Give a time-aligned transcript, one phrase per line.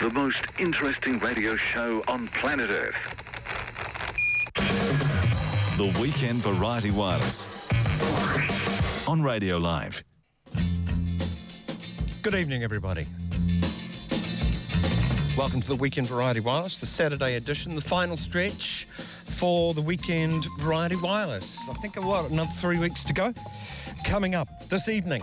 [0.00, 2.94] the most interesting radio show on planet Earth.
[5.76, 7.68] The Weekend Variety Wireless.
[9.08, 10.04] On Radio Live.
[12.22, 13.08] Good evening, everybody.
[15.36, 18.84] Welcome to the Weekend Variety Wireless, the Saturday edition, the final stretch
[19.26, 21.58] for the Weekend Variety Wireless.
[21.68, 23.34] I think, what, another three weeks to go?
[24.04, 25.22] Coming up this evening,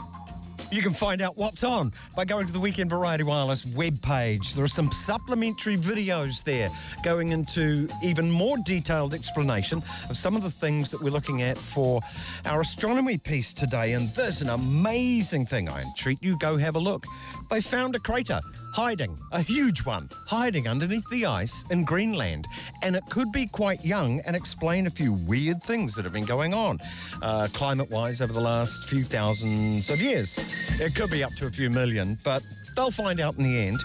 [0.71, 4.53] you can find out what's on by going to the Weekend Variety Wireless webpage.
[4.53, 6.69] There are some supplementary videos there
[7.03, 11.57] going into even more detailed explanation of some of the things that we're looking at
[11.57, 12.01] for
[12.45, 13.93] our astronomy piece today.
[13.93, 17.05] And there's an amazing thing I entreat you go have a look.
[17.49, 18.41] They found a crater
[18.75, 22.45] hiding, a huge one, hiding underneath the ice in Greenland.
[22.83, 26.25] And it could be quite young and explain a few weird things that have been
[26.25, 26.81] going on
[27.21, 30.37] uh, climate wise over the last few thousands of years.
[30.71, 32.43] It could be up to a few million, but
[32.75, 33.81] they'll find out in the end.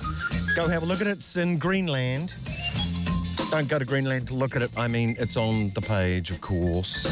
[0.57, 1.19] Go have a look at it.
[1.19, 2.35] It's in Greenland.
[3.53, 4.73] Don't go to Greenland to look at it.
[4.77, 7.07] I mean, it's on the page, of course.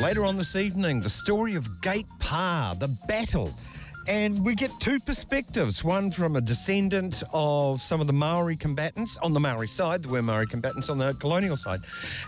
[0.00, 3.52] Later on this evening, the story of Gate Pa, the battle.
[4.06, 9.16] And we get two perspectives one from a descendant of some of the Maori combatants
[9.18, 11.80] on the Maori side, there were Maori combatants on the colonial side,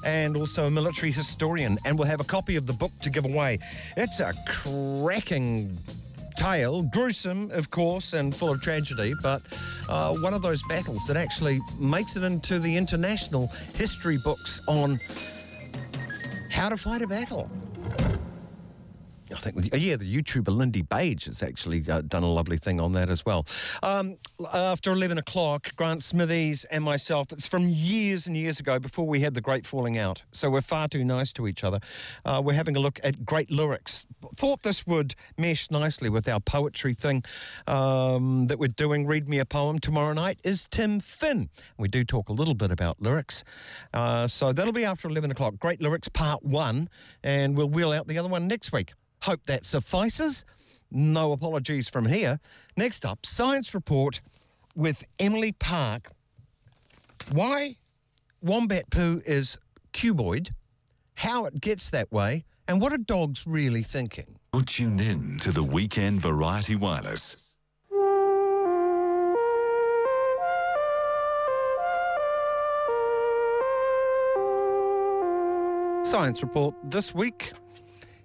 [0.05, 1.79] and also a military historian.
[1.85, 3.59] And we'll have a copy of the book to give away.
[3.97, 5.79] It's a cracking
[6.37, 9.43] tale, gruesome, of course, and full of tragedy, but
[9.89, 15.01] uh, one of those battles that actually makes it into the international history books on
[16.51, 17.51] how to fight a battle.
[19.35, 23.11] I think, yeah, the YouTuber Lindybeige has actually uh, done a lovely thing on that
[23.11, 23.47] as well.
[23.83, 24.17] Um,
[24.53, 29.21] after 11 o'clock, Grant Smithies and myself, it's from years and years ago before we
[29.21, 30.23] had the great falling out.
[30.33, 31.81] So we're far too nice to each other.
[32.25, 34.07] Uh, we're having a look at great lyrics.
[34.37, 37.25] Thought this would mesh nicely with our poetry thing
[37.67, 39.07] um, that we're doing.
[39.07, 41.49] Read Me a Poem tomorrow night is Tim Finn.
[41.79, 43.45] We do talk a little bit about lyrics.
[43.93, 45.59] Uh, so that'll be after 11 o'clock.
[45.59, 46.89] Great lyrics, part one.
[47.23, 48.93] And we'll wheel out the other one next week.
[49.23, 50.45] Hope that suffices.
[50.91, 52.41] No apologies from here.
[52.77, 54.21] Next up, Science Report
[54.75, 56.11] with Emily Parke.
[57.31, 57.77] Why
[58.43, 59.59] wombat poo is
[59.93, 60.51] cuboid,
[61.15, 64.27] how it gets that way, and what are dogs really thinking?
[64.53, 67.57] You're tuned in to the Weekend Variety Wireless.
[76.05, 77.53] Science Report this week.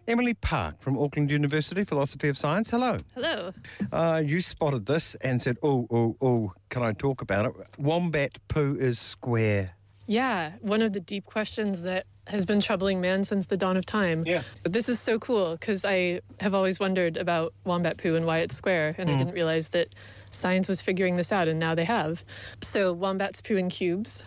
[0.07, 2.69] Emily Parke from Auckland University, Philosophy of Science.
[2.69, 2.97] Hello.
[3.13, 3.51] Hello.
[3.91, 7.51] Uh, you spotted this and said, oh, oh, oh, can I talk about it?
[7.77, 9.71] Wombat poo is square.
[10.05, 13.85] Yeah, one of the deep questions that has been troubling man since the dawn of
[13.85, 14.23] time.
[14.25, 14.43] Yeah.
[14.63, 18.39] But this is so cool because I have always wondered about wombat poo and why
[18.39, 19.89] it's square, and I didn't realize that
[20.29, 22.23] science was figuring this out, and now they have.
[22.61, 24.23] So, wombats poo in cubes,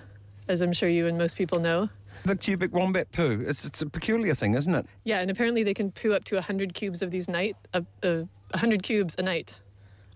[0.48, 1.88] as I'm sure you and most people know.
[2.24, 4.86] The cubic wombat poo, it's, it's a peculiar thing, isn't it?
[5.04, 8.24] Yeah, and apparently they can poo up to 100 cubes of these night, uh, uh,
[8.52, 9.60] 100 cubes a night.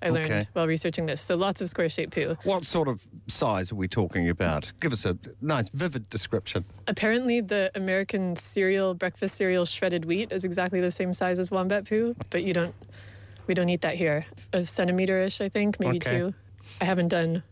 [0.02, 0.46] I learned Okay.
[0.52, 1.22] while researching this.
[1.22, 2.36] So lots of square shaped poo.
[2.44, 4.70] What sort of size are we talking about?
[4.80, 6.66] Give us a nice, vivid description.
[6.88, 11.88] Apparently, the American cereal, breakfast cereal, shredded wheat is exactly the same size as wombat
[11.88, 12.74] poo, but you don't,
[13.46, 14.26] we don't eat that here.
[14.52, 16.18] A centimeter-ish, I think, maybe Okay.
[16.18, 16.34] two.
[16.82, 17.42] I haven't done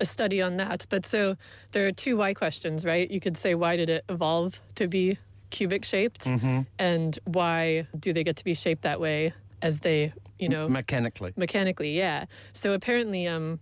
[0.00, 1.36] a study on that, but so
[1.72, 3.10] there are two why questions, right?
[3.10, 5.18] You could say, why did it evolve to be
[5.50, 6.60] cubic shaped, Mm-hmm.
[6.78, 11.32] and why do they get to be shaped that way as they, you know, Mechanically.
[11.36, 13.58] mechanically yeah so apparently um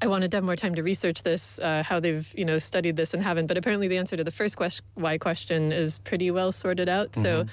[0.00, 2.96] I wanted to have more time to research this, uh, how they've you know studied
[2.96, 3.46] this and haven't.
[3.46, 7.14] But apparently, the answer to the first question, why question is pretty well sorted out.
[7.14, 7.44] So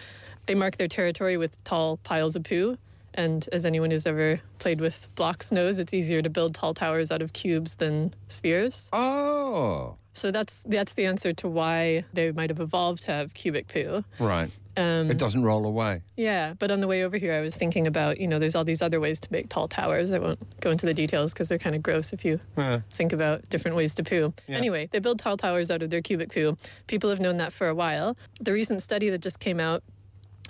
[0.45, 2.77] they mark their territory with tall piles of poo.
[3.13, 7.11] And as anyone who's ever played with blocks knows, it's easier to build tall towers
[7.11, 8.89] out of cubes than spheres.
[8.93, 13.67] Oh, So that's that's the answer to why they might have evolved to have cubic
[13.67, 14.03] poo.
[14.19, 14.49] right.
[14.77, 16.01] Um, It doesn't roll away.
[16.15, 18.63] yeah, but on the way over here, I was thinking about, you know, there's all
[18.63, 20.13] these other ways to make tall towers.
[20.13, 22.81] I won't go into the details because they're kind of gross if you Yeah.
[22.91, 24.33] think about different ways to poo.
[24.47, 24.55] Yeah.
[24.57, 26.57] Anyway, they build tall towers out of their cubic poo.
[26.87, 28.15] People have known that for a while.
[28.39, 29.83] The recent study that just came out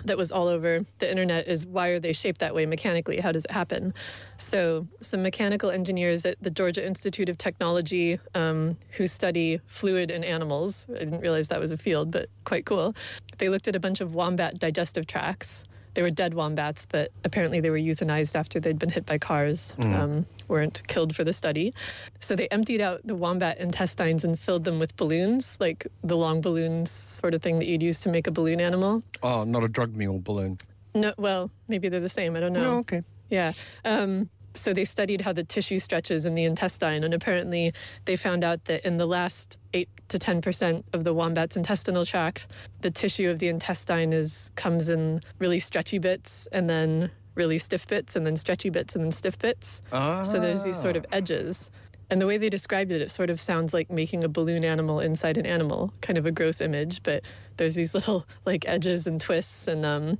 [0.04, 3.20] that was all over the internet is why are they shaped that way mechanically?
[3.20, 3.92] How does it happen?
[4.36, 10.24] So, some mechanical engineers at the Georgia Institute of Technology um, who study fluid in
[10.24, 12.94] animals, I didn't realize that was a field, but quite cool.
[13.38, 15.64] They looked at a bunch of wombat digestive tracts.
[15.94, 19.74] They were dead wombats, but apparently they were euthanized after they'd been hit by cars,
[19.78, 21.74] um, weren't killed for the study.
[22.20, 26.40] So they emptied out the wombat intestines and filled them with balloons, like the long
[26.40, 29.02] balloons sort of thing that you'd use to make a balloon animal.
[29.22, 30.58] Oh, not a drug mule balloon.
[30.94, 32.36] No, well, maybe they're the same.
[32.36, 32.62] I don't know.
[32.62, 33.02] No, okay.
[33.28, 33.52] Yeah.
[33.84, 37.72] Um, so they studied how the tissue stretches in the intestine, and apparently
[38.04, 42.04] they found out that in the last eight to ten percent of the wombat's intestinal
[42.04, 42.46] tract,
[42.80, 47.86] the tissue of the intestine is comes in really stretchy bits, and then really stiff
[47.86, 49.82] bits, and then stretchy bits, and then stiff bits.
[49.92, 50.22] ah.
[50.22, 51.70] So there's these sort of edges.
[52.10, 54.98] And the way they described it, it sort of sounds like making a balloon animal
[54.98, 57.22] inside an animal, kind of a gross image, but
[57.56, 60.18] there's these little like edges and twists and um,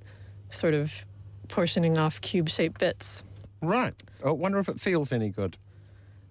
[0.51, 1.05] sort of
[1.49, 3.25] portioning off cube shaped bits.
[3.63, 3.95] Right.
[4.25, 5.57] I wonder if it feels any good.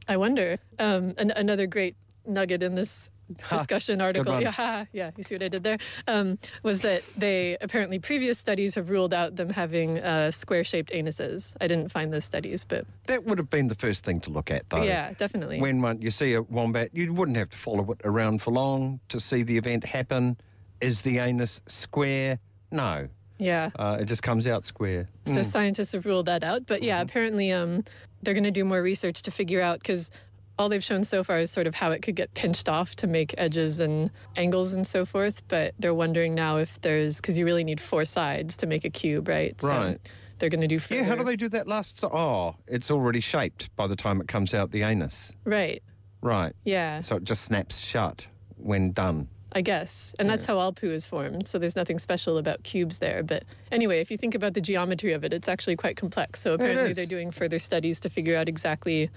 [0.07, 0.57] I wonder.
[0.79, 1.95] Um, an- another great
[2.25, 3.11] nugget in this
[3.49, 5.77] discussion article, yeah, yeah, you see what I did there,
[6.07, 11.55] um, was that they apparently previous studies have ruled out them having uh, square-shaped anuses.
[11.61, 14.49] I didn't find those studies, but That would have been the first thing to look
[14.49, 14.81] at, though.
[14.81, 15.59] yeah, definitely.
[15.61, 18.99] When one, you see a wombat, you wouldn't have to follow it around for long
[19.09, 20.35] to see the event happen.
[20.81, 22.39] Is the anus square?
[22.71, 23.09] No.
[23.39, 23.71] Yeah.
[23.79, 25.09] Uh, it just comes out square.
[25.25, 26.67] So scientists have ruled that out.
[26.67, 27.83] But yeah, apparently um,
[28.21, 30.11] they're going to do more research to figure out because
[30.59, 33.07] all they've shown so far is sort of how it could get pinched off to
[33.07, 35.41] make edges and angles and so forth.
[35.47, 38.89] But they're wondering now if there's because you really need four sides to make a
[38.89, 39.55] cube, right?
[39.63, 39.99] Right.
[40.05, 40.79] So they're going to do.
[40.93, 41.97] Yeah, how do they do that last?
[41.97, 45.33] So, oh, it's already shaped by the time it comes out the anus.
[45.45, 45.81] Right.
[46.21, 46.53] Right.
[46.65, 46.99] Yeah.
[46.99, 48.27] So it just snaps shut
[48.57, 49.29] when done.
[49.51, 50.13] I guess.
[50.19, 51.47] And that's how all poo is formed.
[51.47, 53.23] So there's nothing special about cubes there.
[53.23, 56.39] But anyway, if you think about the geometry of it, it's actually quite complex.
[56.41, 59.09] So apparently they're doing further studies to figure out exactly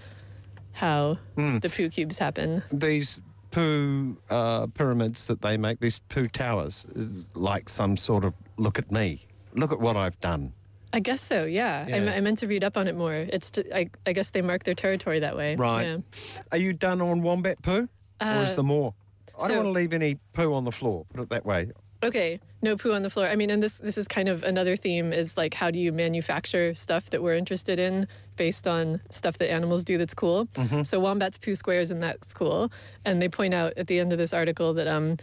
[0.73, 1.59] how Hmm.
[1.59, 2.63] the poo cubes happen.
[2.73, 3.21] These
[3.51, 8.79] poo uh, pyramids that they make, these poo towers, is like some sort of look
[8.79, 10.55] at me, look at what I've done.
[10.95, 11.85] I guess so, yeah.
[11.87, 12.13] I, Yeah.
[12.13, 13.15] I meant to read up on it more.
[13.15, 15.57] It's ju- I, I guess they mark their territory that way.
[15.57, 15.85] Right.
[15.85, 15.97] Yeah.
[16.53, 17.89] Are you done on wombat poo?
[18.21, 18.95] or is Uh, there more?
[19.43, 21.71] I don't so- want to leave any poo on the floor, put it that way.
[22.05, 23.29] Okay, no poo on the floor.
[23.29, 25.93] I mean, and this this is kind of another theme is like how do you
[25.93, 30.49] manufacture stuff that we're interested in based on stuff that animals do that's cool.
[30.83, 32.73] So wombats poo squares and that's cool.
[33.05, 35.17] And they point out at the end of this article that um,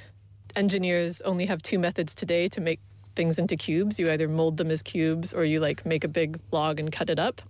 [0.56, 2.80] engineers only have two methods today to make
[3.16, 4.00] things into cubes.
[4.00, 7.10] You either mold them as cubes or you like make a big log and cut
[7.10, 7.42] it up.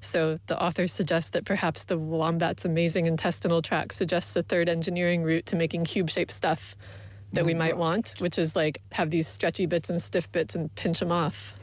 [0.00, 5.22] So the authors suggest that perhaps the wombat's amazing intestinal tract suggests a third engineering
[5.22, 6.74] route to making cube-shaped stuff
[7.32, 7.58] that we mm.
[7.58, 11.12] might want, which is like have these stretchy bits and stiff bits and pinch them
[11.12, 11.54] off.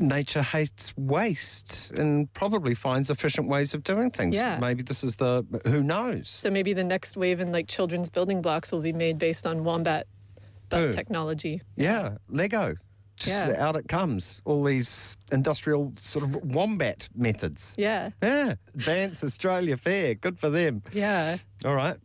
[0.00, 4.36] Nature hates waste and probably finds efficient ways of doing things.
[4.36, 4.58] Yeah.
[4.58, 6.28] Maybe this is the, who knows?
[6.28, 9.64] So maybe the next wave in like children's building blocks will be made based on
[9.64, 10.06] wombat
[10.68, 11.62] butt technology.
[11.76, 12.76] Yeah, Lego.
[13.18, 13.54] Just Yeah.
[13.66, 14.40] out it comes.
[14.44, 17.74] All these industrial sort of wombat methods.
[17.76, 18.10] Yeah.
[18.22, 18.54] Yeah.
[18.76, 20.14] Dance Australia Fair.
[20.14, 20.82] Good for them.
[20.92, 21.36] Yeah.
[21.64, 21.96] All right.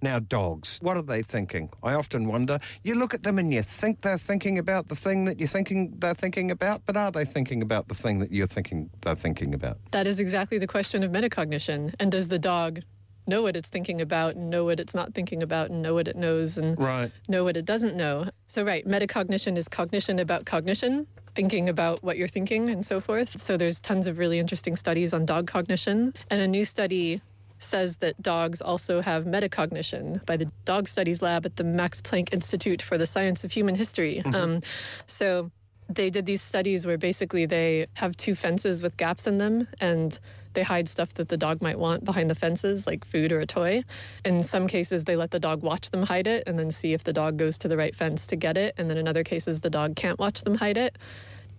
[0.00, 1.68] Now, dogs, what are they thinking?
[1.82, 2.58] I often wonder.
[2.84, 5.92] You look at them and you think they're thinking about the thing that you're thinking
[5.98, 9.52] they're thinking about, but are they thinking about the thing that you're thinking they're thinking
[9.54, 9.78] about?
[9.90, 11.92] That is exactly the question of metacognition.
[12.00, 12.80] And does the dog
[13.28, 16.08] know what it's thinking about and know what it's not thinking about and know what
[16.08, 17.12] it knows and Right.
[17.28, 18.30] know what it doesn't know?
[18.46, 23.40] So, right, metacognition is cognition about cognition, thinking about what you're thinking and so forth.
[23.40, 26.14] So, there's tons of really interesting studies on dog cognition.
[26.30, 27.20] And a new study
[27.58, 32.32] says that dogs also have metacognition by the Dog Studies Lab at the Max Planck
[32.32, 34.22] Institute for the Science of Human History.
[34.24, 34.60] Um,
[35.06, 35.50] so,
[35.90, 40.18] they did these studies where basically they have two fences with gaps in them and
[40.58, 43.46] they hide stuff that the dog might want behind the fences, like food or a
[43.46, 43.84] toy.
[44.24, 47.04] In some cases, they let the dog watch them hide it and then see if
[47.04, 48.74] the dog goes to the right fence to get it.
[48.76, 50.98] And then in other cases, the dog can't watch them hide it.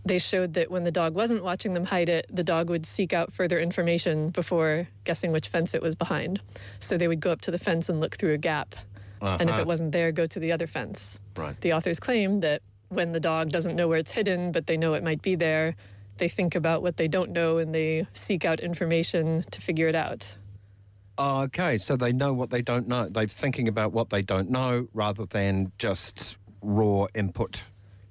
[0.04, 3.14] They showed that when the dog wasn't watching them hide it, the dog would seek
[3.14, 6.42] out further information before guessing which fence it was behind.
[6.80, 8.76] So they would go up to the fence and look through a gap.
[9.22, 9.62] And if Uh-huh.
[9.62, 11.22] it wasn't there, go to the other fence.
[11.38, 11.56] Right.
[11.62, 14.94] The authors claim that when the dog doesn't know where it's hidden, but they know
[14.96, 15.76] it might be there,
[16.20, 19.96] they think about what they don't know and they seek out information to figure it
[19.96, 20.36] out.
[21.18, 23.10] Oh, okay, so they know what they don't know.
[23.10, 27.64] They're thinking about what they don't know rather than just raw input.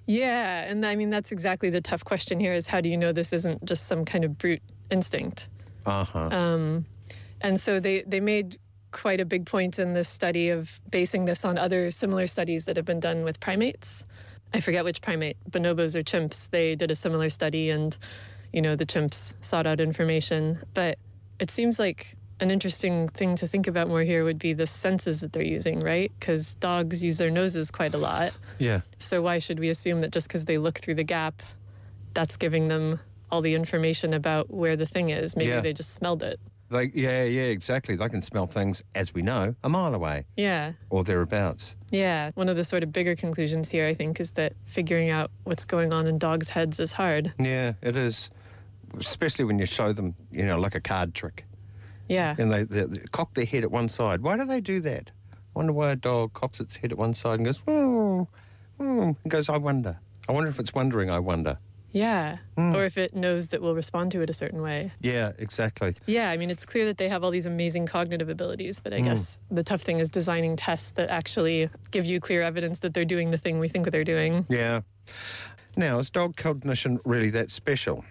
[0.07, 3.13] Yeah, and I mean that's exactly the tough question here is how do you know
[3.13, 5.49] this isn't just some kind of brute instinct?
[5.87, 6.81] Uh huh.
[7.41, 8.59] And so they they made
[8.91, 12.77] quite a big point in this study of basing this on other similar studies that
[12.77, 14.05] have been done with primates.
[14.55, 16.51] I forget which primate, bonobos or chimps.
[16.51, 17.97] They did a similar study, and
[18.53, 20.59] you know the chimps sought out information.
[20.75, 20.99] But
[21.39, 25.21] it seems like an interesting thing to think about more here would be the senses
[25.21, 26.13] that they're using, right?
[26.19, 28.33] Because dogs use their noses quite a lot.
[28.59, 28.81] yeah.
[28.99, 31.43] So why should we assume that just because they look through the gap,
[32.15, 33.01] that's giving them
[33.31, 35.37] all the information about where the thing is?
[35.37, 35.61] Maybe Yeah.
[35.61, 36.39] they just smelled it.
[36.71, 37.97] They, yeah, yeah, exactly.
[37.97, 40.73] They can smell things, as we know, a mile away Yeah.
[40.91, 41.77] or thereabouts.
[41.91, 42.31] Yeah.
[42.35, 45.65] One of the sort of bigger conclusions here, I think, is that figuring out what's
[45.65, 47.33] going on in dogs' heads is hard.
[47.39, 48.31] Yeah, it is.
[48.99, 51.45] especially when you show them, you know, like a card trick,
[52.09, 52.35] Yeah.
[52.39, 54.21] and they, they, they cock their head at one side.
[54.23, 55.11] Why do they do that?
[55.55, 58.29] wonder why a dog cocks its head at one side and goes, oh,
[58.79, 59.99] oh, and goes, I wonder.
[60.29, 61.59] I wonder if it's wondering, I wonder.
[61.93, 62.39] Yeah.
[62.57, 62.75] Hmm.
[62.75, 64.93] Or if it knows that we'll respond to it a certain way.
[65.01, 65.95] Yeah, exactly.
[66.07, 69.01] Yeah, I mean, it's clear that they have all these amazing cognitive abilities, but I
[69.01, 73.05] guess the tough thing is designing tests that actually give you clear evidence that they're
[73.05, 74.47] doing the thing we think they're doing.
[74.49, 74.83] Yeah.
[75.77, 78.05] Now, is dog cognition really that special?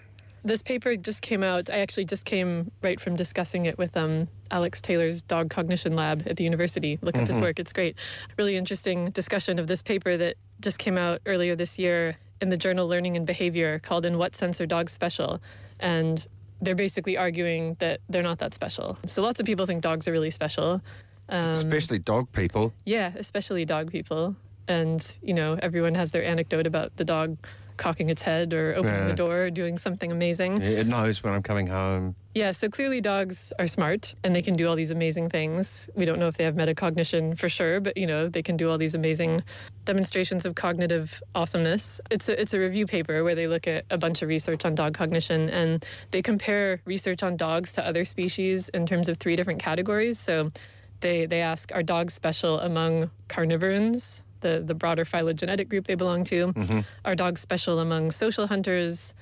[0.43, 1.69] This paper just came out.
[1.69, 6.24] I actually just came right from discussing it with um, Alex Taylor's dog cognition lab
[6.25, 6.98] at the university.
[7.01, 7.98] Look up his work, it's great.
[8.38, 12.58] Really interesting discussion of this paper that just came out earlier this year in the
[12.58, 15.41] journal Learning and Behavior called In What Sense Are Dogs Special?
[15.79, 16.25] And
[16.62, 18.98] they're basically arguing that they're not that special.
[19.06, 20.82] So lots of people think dogs are really special.
[21.29, 22.74] Um, Especially dog people.
[22.86, 24.36] Yeah, especially dog people.
[24.67, 27.38] And, you know, everyone has their anecdote about the dog
[27.77, 29.07] cocking its head or opening Yeah.
[29.07, 30.62] the door or doing something amazing.
[30.62, 32.15] It knows when I'm coming home.
[32.34, 35.89] Yeah, so clearly dogs are smart and they can do all these amazing things.
[35.96, 38.69] We don't know if they have metacognition for sure, but you know, they can do
[38.69, 39.41] all these amazing
[39.86, 42.00] demonstrations of cognitive awesomeness.
[42.12, 44.75] It's a, it's a review paper where they look at a bunch of research on
[44.75, 49.36] dog cognition and they compare research on dogs to other species in terms of three
[49.36, 50.19] different categories.
[50.19, 50.51] So
[51.00, 56.24] they they ask are dogs special among carnivorans, the the broader phylogenetic group they belong
[56.25, 56.48] to?
[56.53, 56.79] Mm-hmm.
[57.06, 59.13] Are dogs special among social hunters?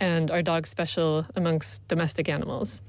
[0.00, 2.82] and are dogs special amongst domestic animals?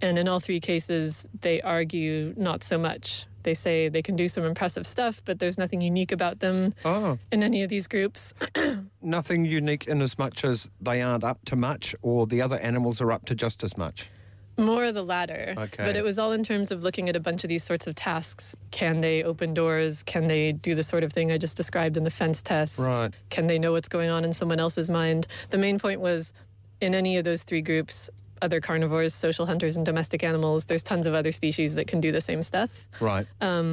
[0.00, 3.26] And in all three cases, they argue not so much.
[3.42, 7.18] They say they can do some impressive stuff, but there's nothing unique about them Oh,
[7.32, 8.34] in any of these groups.
[9.02, 13.00] nothing unique in as much as they aren't up to much or the other animals
[13.00, 14.08] are up to just as much.
[14.56, 15.54] More of the latter.
[15.56, 15.84] Okay.
[15.84, 17.94] But it was all in terms of looking at a bunch of these sorts of
[17.94, 18.54] tasks.
[18.70, 20.02] Can they open doors?
[20.04, 22.78] Can they do the sort of thing I just described in the fence test?
[22.78, 23.12] Right.
[23.30, 25.26] Can they know what's going on in someone else's mind?
[25.50, 26.32] The main point was
[26.80, 28.10] in any of those three groups,
[28.42, 32.12] other carnivores, social hunters, and domestic animals, there's tons of other species that can do
[32.12, 32.86] the same stuff.
[33.00, 33.26] Right.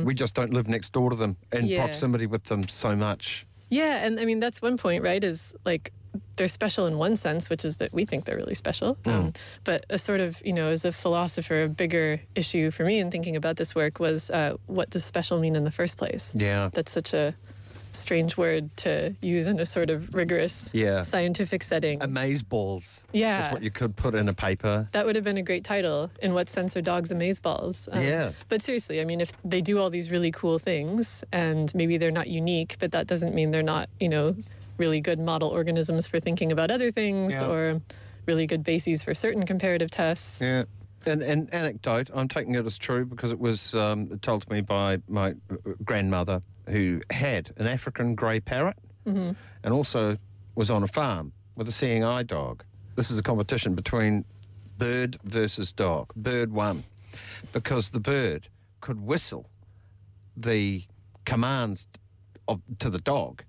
[0.03, 1.77] we just don't live next door to them in Um, yeah.
[1.83, 3.45] proximity with them so much.
[3.69, 5.23] Yeah, and I mean that's one point, right?
[5.23, 5.91] Is like
[6.35, 8.95] they're special in one sense, which is that we think they're really special.
[9.03, 9.13] Mm.
[9.13, 12.99] Um, but a sort of, you know, as a philosopher, a bigger issue for me
[12.99, 16.33] in thinking about this work was uh, what does special mean in the first place?
[16.35, 16.69] Yeah.
[16.73, 17.33] That's such a
[17.93, 21.01] strange word to use in a sort of rigorous Yeah.
[21.01, 22.01] scientific setting.
[22.01, 23.03] Amaze balls.
[23.11, 23.45] Yeah.
[23.47, 24.87] Is what you could put in a paper.
[24.93, 26.09] that would have been a great title.
[26.21, 27.89] In what sense are dogs amazeballs?
[27.91, 28.31] Um, Yeah.
[28.49, 32.11] But seriously, I mean, if they do all these really cool things and maybe they're
[32.11, 34.35] not unique, but that doesn't mean they're not, you know,
[34.81, 37.47] really good model organisms for thinking about other things Yeah.
[37.47, 37.81] or
[38.25, 40.41] really good bases for certain comparative tests.
[40.41, 40.63] Yeah.
[41.05, 44.61] An, an anecdote, I'm taking it as true because it was um, told to me
[44.61, 45.33] by my
[45.83, 49.35] grandmother who had an African grey parrot and
[49.71, 50.17] also
[50.55, 52.63] was on a farm with a seeing eye dog.
[52.95, 54.25] This is a competition between
[54.77, 56.13] bird versus dog.
[56.15, 56.83] Bird won
[57.51, 58.47] because the bird
[58.79, 59.47] could whistle
[60.37, 60.83] the
[61.25, 61.87] commands
[62.47, 63.43] of, to the dog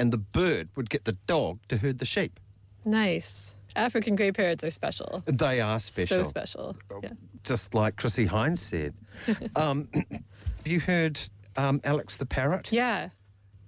[0.00, 2.40] and the bird would get the dog to herd the sheep.
[2.84, 3.54] Nice.
[3.76, 5.22] African gray parrots are special.
[5.26, 6.24] They are special.
[6.24, 6.76] So special.
[7.02, 7.10] Yeah.
[7.44, 8.94] just like Chrissie Hynde said.
[9.56, 10.06] um, have
[10.66, 11.20] you heard
[11.56, 12.72] um, Alex the parrot?
[12.72, 13.10] Yeah.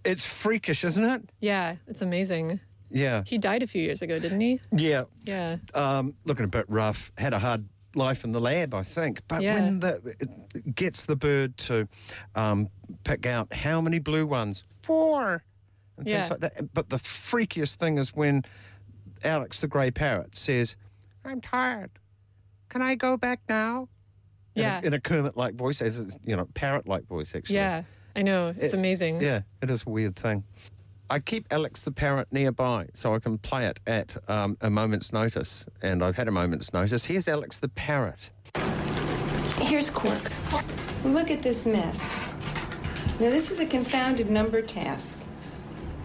[0.05, 1.31] It's freakish, isn't it?
[1.41, 1.77] Yeah.
[1.87, 2.59] It's amazing.
[2.91, 3.23] Yeah.
[3.27, 4.61] He died a few years ago, didn't he?
[4.73, 5.05] Yeah.
[5.25, 5.59] Yeah.
[5.75, 7.13] Um, looking a bit rough.
[7.19, 9.21] Had a hard life in the lab, I think.
[9.29, 9.55] But Yeah.
[9.55, 10.17] when the,
[10.55, 11.87] it gets the bird to
[12.35, 12.69] um,
[13.05, 15.45] pick out how many blue ones, four,
[15.97, 16.29] and things Yeah.
[16.31, 16.75] like that.
[16.75, 18.43] But the freakiest thing is when
[19.25, 20.77] Alex the grey parrot says,
[21.25, 21.91] "I'm tired.
[22.69, 23.89] Can I go back now?"
[24.55, 24.81] In a- Yeah.
[24.83, 27.57] in a Kermit-like voice, as a, you know, parrot-like voice, actually.
[27.57, 27.85] Yeah.
[28.15, 28.49] I know.
[28.49, 29.21] It's It- amazing.
[29.21, 30.45] Yeah, it is a weird thing.
[31.09, 35.13] I keep Alex the parrot nearby so I can play it at um, a moment's
[35.13, 37.05] notice, and I've had a moment's notice.
[37.05, 38.31] Here's Alex the parrot.
[39.59, 40.31] Here's Cork.
[41.05, 42.19] Look at this mess.
[43.21, 45.19] Now, this is a confounded number task.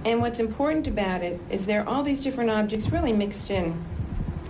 [0.05, 3.83] And what's important about it is there are all these different objects really mixed in,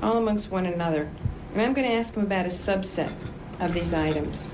[0.03, 1.09] all amongst one another.
[1.53, 3.11] And I'm going to ask him about a subset
[3.59, 4.51] of these items.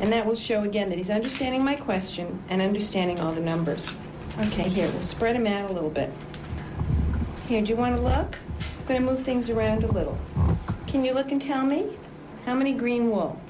[0.00, 3.90] And that will show again that he's understanding my question and understanding all the numbers.
[4.40, 6.10] Okay, here, we'll spread them out a little bit.
[7.46, 8.36] Here, do you want to look?
[8.80, 10.18] I'm going to move things around a little.
[10.88, 11.96] Can you look and tell me?
[12.44, 13.40] How many green wool?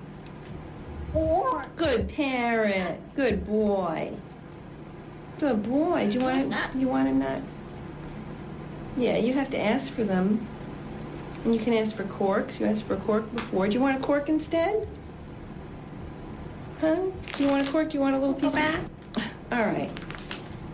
[1.13, 1.65] Four.
[1.77, 3.01] Good parrot.
[3.17, 4.13] Good boy.
[5.45, 6.07] Good boy.
[6.07, 7.43] Do you want a, you want a nut?
[8.97, 10.47] Yeah, you have to ask for them.
[11.45, 12.59] And you can ask for corks.
[12.59, 13.67] You asked for a cork before.
[13.67, 14.89] Do you want a cork instead?
[16.81, 16.97] Huh?
[17.37, 17.91] Do you want a cork?
[17.91, 18.63] Do you want a little piece of...
[19.53, 19.91] All right.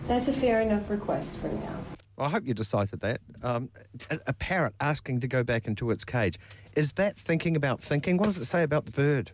[0.07, 1.77] That's a fair enough request for now.
[2.17, 3.19] I hope you deciphered that.
[3.43, 3.69] um,
[4.09, 6.39] a, a parrot asking to go back into its cage.
[6.77, 8.15] Is that thinking about thinking?
[8.15, 9.31] What does it say about the bird?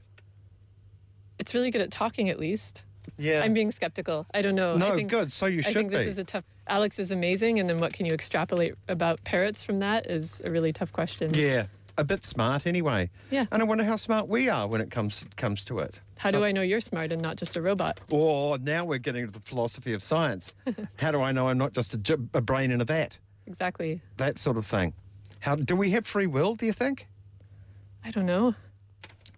[1.38, 2.86] It's really good at talking, at least.
[3.18, 3.42] Yeah.
[3.42, 4.26] I'm being skeptical.
[4.34, 4.76] I don't know.
[4.76, 5.32] No, I think, good.
[5.32, 6.10] So you should I think this be.
[6.10, 6.44] is a tough.
[6.68, 10.52] Alex is amazing, and then what can you extrapolate about parrots from that is a
[10.52, 11.34] really tough question.
[11.34, 13.10] yeah, a bit smart anyway.
[13.32, 13.46] Yeah.
[13.52, 16.02] And I wonder how smart we are when it comes comes to it.
[16.18, 18.00] How do I know you're smart and not just a robot?
[18.10, 20.56] Or now we're getting to the philosophy of science.
[21.00, 23.18] how do I know I'm not just a brain in a vat?
[23.46, 24.02] Exactly.
[24.18, 24.94] That sort of thing.
[25.40, 26.56] How do we have free will?
[26.56, 27.08] Do you think?
[28.04, 28.56] I don't know.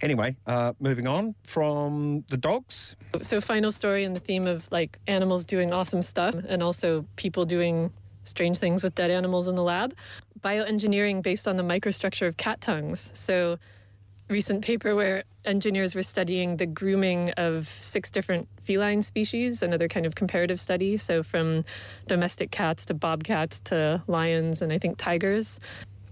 [0.02, 2.96] Anyway, uh, moving on from the dogs.
[3.22, 7.46] So, final story in the theme of like animals doing awesome stuff and also people
[7.46, 7.92] doing
[8.24, 9.94] strange things with dead animals in the lab.
[10.42, 13.12] Bioengineering based on the microstructure of cat tongues.
[13.14, 13.58] So,
[14.30, 20.06] recent paper where engineers were studying the grooming of six different feline species, another kind
[20.06, 20.96] of comparative study.
[20.96, 21.66] So, from
[22.08, 25.60] domestic cats to bobcats to lions and I think tigers.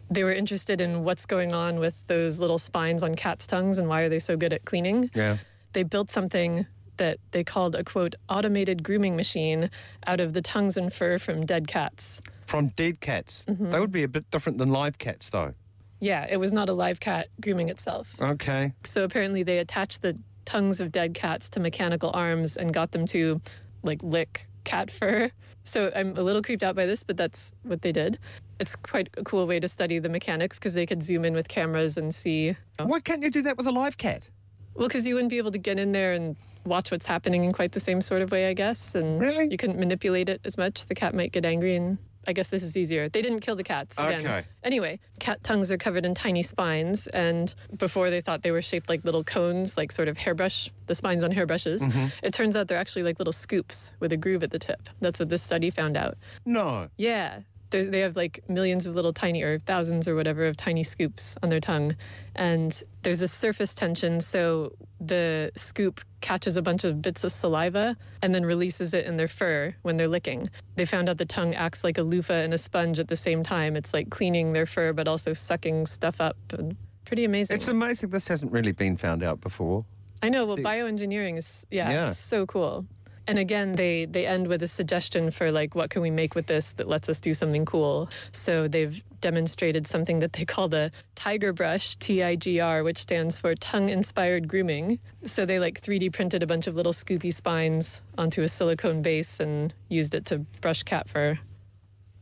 [0.10, 3.88] They were interested in what's going on with those little spines on cats' tongues and
[3.88, 5.38] why are they so good at cleaning Yeah.
[5.74, 6.66] they built something
[6.98, 9.70] that they called a quote automated grooming machine
[10.08, 12.22] out of the tongues and fur from dead cats.
[12.46, 13.46] From dead cats.
[13.46, 13.70] Mm-hmm.
[13.70, 15.54] They would be a bit different than live cats, though.
[16.00, 18.16] Yeah, it was not a live cat grooming itself.
[18.20, 18.74] Okay.
[18.84, 23.06] So apparently they attached the tongues of dead cats to mechanical arms and got them
[23.08, 23.42] to
[23.84, 25.32] like lick cat fur.
[25.64, 28.20] So I'm a little creeped out by this, but that's what they did.
[28.60, 31.48] It's quite a cool way to study the mechanics because they could zoom in with
[31.48, 32.56] cameras and see.
[32.80, 34.30] Why can't you do that with a live cat?
[34.76, 37.52] Well, because you wouldn't be able to get in there and watch what's happening in
[37.52, 38.94] quite the same sort of way, I guess.
[38.94, 39.48] And Really?
[39.50, 40.86] you couldn't manipulate it as much.
[40.86, 41.98] The cat might get angry, and
[42.28, 43.08] I guess this is easier.
[43.08, 43.98] They didn't kill the cats.
[43.98, 44.20] Again.
[44.20, 44.44] Okay.
[44.64, 48.90] Anyway, cat tongues are covered in tiny spines, and before they thought they were shaped
[48.90, 51.82] like little cones, like sort of hairbrush, the spines on hairbrushes.
[51.82, 52.08] Mm-hmm.
[52.22, 54.90] It turns out they're actually like little scoops with a groove at the tip.
[55.00, 56.18] That's what this study found out.
[56.46, 56.90] No.
[56.98, 57.40] Yeah.
[57.70, 61.36] There's, they have like millions of little tiny, or thousands or whatever, of tiny scoops
[61.44, 61.96] on their tongue.
[62.36, 64.22] And there's this surface tension.
[64.22, 69.18] So the scoop catches a bunch of bits of saliva and then releases it in
[69.18, 70.50] their fur when they're licking.
[70.76, 73.44] They found out the tongue acts like a loofah and a sponge at the same
[73.44, 73.76] time.
[73.76, 76.38] It's like cleaning their fur, but also sucking stuff up.
[76.54, 77.56] And pretty amazing.
[77.58, 79.86] It's amazing this hasn't really been found out before.
[80.24, 80.46] I know.
[80.46, 82.10] Well, bioengineering is yeah, Yeah.
[82.10, 82.86] it's so cool.
[83.30, 86.48] And again, they they end with a suggestion for like what can we make with
[86.48, 88.10] this that lets us do something cool.
[88.32, 93.00] So they've demonstrated something that they call the Tiger Brush T I G R, which
[93.00, 95.00] stands for tongue inspired grooming.
[95.26, 99.40] So they like 3D printed a bunch of little scoopy spines onto a silicone base
[99.42, 101.38] and used it to brush cat fur.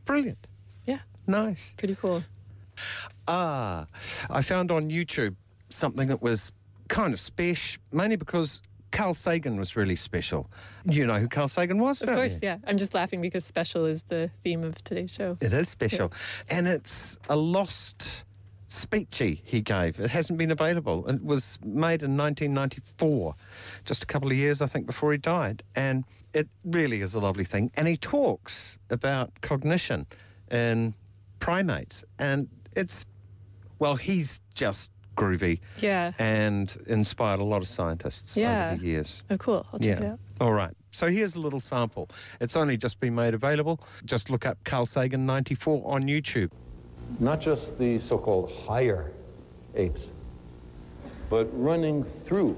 [0.06, 0.46] Brilliant.
[0.86, 1.74] Yeah, Nice.
[1.78, 2.22] pretty cool.
[3.28, 3.86] Ah,
[4.30, 5.34] I found on YouTube
[5.68, 6.52] something that was
[6.88, 8.60] kind of special, mainly because
[8.96, 10.48] Carl Sagan was really special.
[10.86, 12.00] You know who Carl Sagan was?
[12.00, 12.48] Of course, you?
[12.48, 12.58] yeah.
[12.66, 15.36] I'm just laughing because special is the theme of today's show.
[15.42, 16.10] It is special.
[16.50, 18.24] And it's a lost
[18.70, 20.00] speechy he gave.
[20.00, 21.06] It hasn't been available.
[21.08, 23.34] It was made in 1994,
[23.84, 25.62] just a couple of years, I think, before he died.
[25.74, 27.70] And it really is a lovely thing.
[27.76, 30.06] And he talks about cognition
[30.50, 30.94] in
[31.38, 32.02] primates.
[32.18, 33.04] And it's,
[33.78, 36.12] well, he's just groovy Yeah.
[36.18, 38.68] and inspired a lot of scientists Yeah.
[38.72, 39.22] over the years.
[39.30, 39.66] Oh, cool.
[39.72, 40.18] I'll check it out.
[40.40, 40.74] All right.
[40.92, 42.08] So here's a little sample.
[42.40, 43.80] It's only just been made available.
[44.04, 46.50] Just look up Carl Sagan 94 on YouTube.
[47.20, 49.12] not just the so-called higher
[49.76, 50.10] apes,
[51.30, 52.56] but running through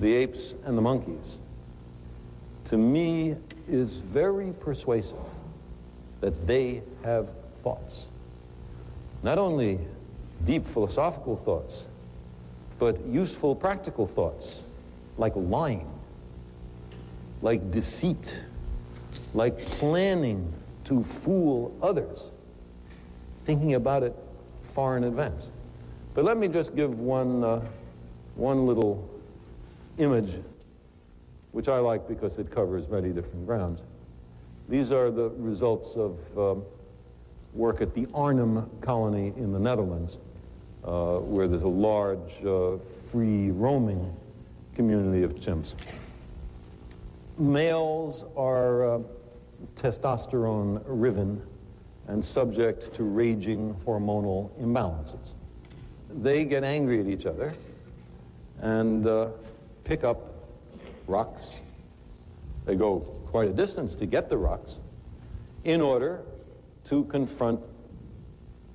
[0.00, 1.36] the apes and the monkeys,
[2.64, 3.36] to me
[3.68, 5.16] is very persuasive
[6.20, 7.28] that they have
[7.62, 8.04] thoughts.
[9.22, 9.78] Not only
[10.44, 11.86] deep philosophical thoughts,
[12.78, 14.62] but useful practical thoughts,
[15.18, 15.88] like lying,
[17.42, 18.38] like deceit,
[19.34, 20.52] like planning
[20.84, 22.30] to fool others
[23.44, 24.14] thinking about it
[24.62, 25.50] far in advance.
[26.14, 27.60] But let me just give one, uh,
[28.34, 29.08] one little
[29.98, 30.36] image,
[31.52, 33.82] which I like because it covers many different grounds.
[34.68, 36.62] These are the results of um,
[37.54, 40.16] work at the Arnhem colony in the Netherlands,
[40.82, 42.78] where there's a large, uh,
[43.10, 44.14] free roaming
[44.74, 45.74] community of chimps.
[47.38, 48.98] Males are uh,
[49.74, 51.42] testosterone riven
[52.08, 55.34] and subject to raging hormonal imbalances.
[56.10, 57.52] They get angry at each other
[58.60, 59.28] and uh,
[59.84, 60.18] pick up
[61.06, 61.60] rocks.
[62.64, 64.76] They go quite a distance to get the rocks
[65.64, 66.20] in order
[66.84, 67.60] to confront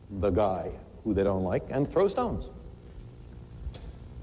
[0.09, 0.71] the guy
[1.05, 2.49] who they don't like and throw stones.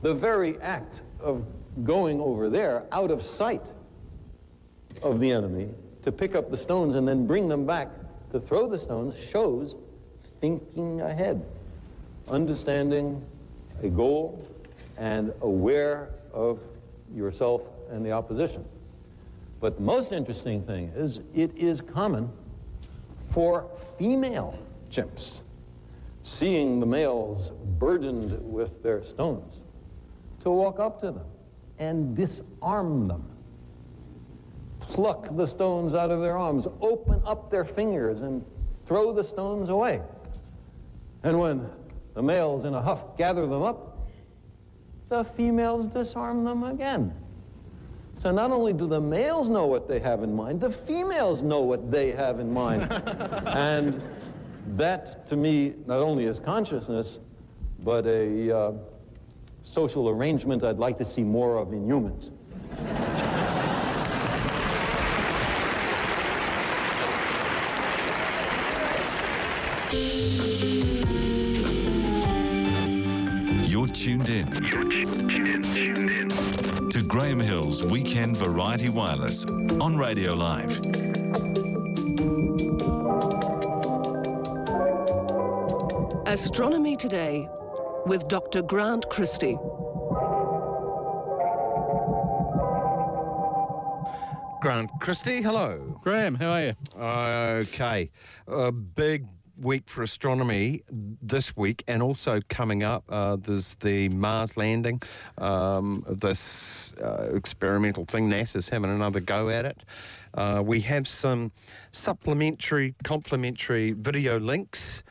[0.03, 1.47] The very act of
[1.85, 3.73] going over there out of sight
[5.03, 5.71] of the enemy
[6.03, 7.89] to pick up the stones and then bring them back
[8.33, 9.77] to throw the stones shows
[10.41, 11.45] thinking ahead,
[12.29, 13.25] understanding
[13.83, 14.45] a goal,
[14.99, 16.59] and aware of
[17.15, 18.65] yourself and the opposition.
[19.61, 22.29] But the most interesting thing is it is common
[23.31, 23.67] for
[23.99, 24.59] female
[24.91, 25.43] chimps,
[26.23, 29.59] seeing the males burdened with their stones,
[30.41, 31.27] to walk up to them
[31.79, 33.25] and disarm them.
[34.81, 38.45] Pluck the stones out of their arms, open up their fingers, and
[38.87, 40.01] throw the stones away.
[41.23, 41.69] And when
[42.15, 43.99] the males in a huff gather them up,
[45.09, 47.13] the females disarm them again.
[48.19, 51.61] So not only do the males know what they have in mind, the females know
[51.61, 52.83] what they have in mind.
[53.47, 54.01] and
[54.69, 57.19] that, to me, not only is consciousness,
[57.81, 58.73] but a uh,
[59.63, 62.31] social arrangement I'd like to see more of in humans.
[73.69, 76.89] You're tuned in You're tuned in, tuned in.
[76.91, 79.45] to Graeme Hill's Weekend Variety Wireless
[79.81, 81.12] on Radio Live.
[86.33, 87.47] Astronomy Today
[88.07, 88.63] with Dr.
[88.63, 89.59] Grant Christie.
[94.63, 96.01] Grant Christie, hello.
[96.03, 96.75] Graeme, how are you?
[96.99, 98.11] Okay.
[98.49, 99.27] A big
[99.61, 105.03] week for astronomy this week, and also coming up, uh, there's the Mars landing,
[105.37, 108.31] um, this uh, experimental thing.
[108.31, 109.85] NASA's having another go at it.
[110.33, 111.53] Uh, we have some
[111.91, 115.05] supplementary, complementary video links.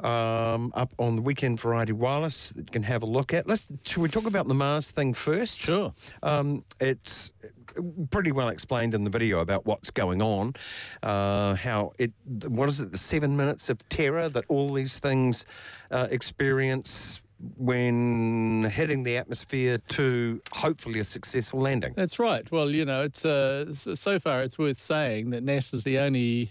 [0.00, 3.46] Um, up on the Weekend Variety Wireless that you can have a look at.
[3.46, 5.60] Let's should we talk about the Mars thing first?
[5.60, 5.92] Sure.
[6.22, 7.32] Um, it's
[8.10, 10.54] pretty well explained in the video about what's going on,
[11.02, 12.12] uh, how it,
[12.46, 15.46] what is it, the seven minutes of terror that all these things
[15.90, 17.24] uh, experience
[17.56, 21.94] when hitting the atmosphere to hopefully a successful landing.
[21.96, 22.50] That's right.
[22.50, 26.50] Well, you know, it's uh, so far it's worth saying that NASA's the only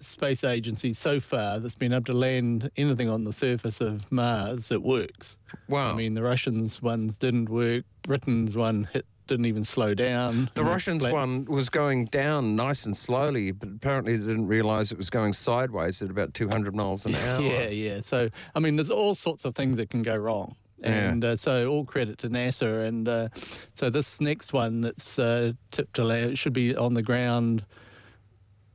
[0.00, 4.68] space agency so far that's been able to land anything on the surface of Mars
[4.68, 5.36] that works.
[5.68, 5.92] Wow.
[5.92, 7.84] I mean, the Russians ones didn't work.
[8.02, 10.50] Britain's one hit didn't even slow down.
[10.54, 14.90] The Russians splat- one was going down nice and slowly, but apparently they didn't realise
[14.90, 17.40] it was going sideways at about 200 miles an hour.
[17.40, 18.00] Yeah, yeah.
[18.00, 20.56] So, I mean, there's all sorts of things that can go wrong.
[20.78, 21.10] Yeah.
[21.10, 22.88] And uh, so, all credit to NASA.
[22.88, 23.28] And uh,
[23.74, 27.64] so, this next one that's uh, tipped to land should be on the ground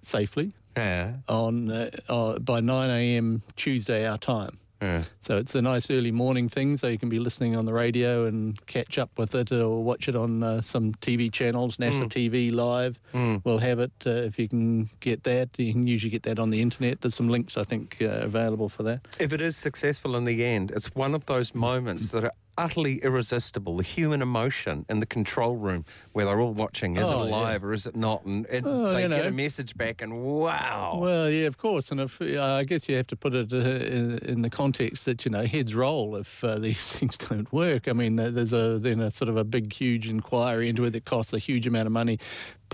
[0.04, 1.14] safely Yeah.
[1.28, 3.42] on uh, uh, by 9 a.m.
[3.56, 4.58] Tuesday, our time.
[4.82, 5.04] Yeah.
[5.22, 8.26] So it's a nice early morning thing, so you can be listening on the radio
[8.26, 11.78] and catch up with it, or watch it on uh, some TV channels.
[11.78, 13.00] NASA TV Live
[13.46, 15.58] will have it uh, if you can get that.
[15.58, 17.02] You can usually get that on the internet.
[17.02, 19.08] There's some links I think uh, available for that.
[19.18, 22.98] If it is successful in the end, it's one of those moments that are utterly
[23.04, 23.78] irresistible.
[23.78, 27.58] The human emotion in the control room where they're all watching, is Oh, it yeah.
[27.62, 28.24] or is it not?
[28.26, 31.00] And it, Oh, they you get a message back, and wow.
[31.02, 33.58] Well, yeah, of course, and if uh, I guess you have to put it uh,
[33.58, 37.88] in, in the context that you know heads roll if uh, these things don't work.
[37.88, 41.06] I mean, there's a then a sort of a big, huge inquiry into it that
[41.06, 42.20] costs a huge amount of money,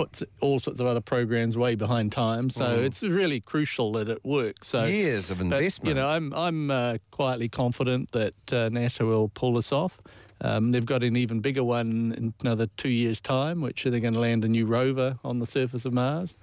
[0.02, 2.50] puts all sorts of other programs way behind time.
[2.50, 4.68] So it's really crucial that it works.
[4.68, 5.90] So Years of but, investment.
[5.90, 10.00] you know, I'm I'm uh, quietly confident that uh, NASA will pull this off.
[10.42, 14.16] Um, they've got an even bigger one in another two years' time, which they're going
[14.16, 16.36] to land a new rover on the surface of Mars,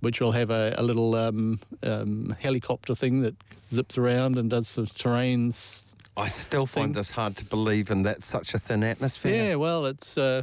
[0.00, 3.36] which will have a, a little um, um, helicopter thing that
[3.68, 5.94] zips around and does some terrains.
[6.16, 6.92] I still find thing.
[6.94, 9.50] this hard to believe in that such a thin atmosphere.
[9.50, 10.18] Yeah, well, it's.
[10.18, 10.42] Uh,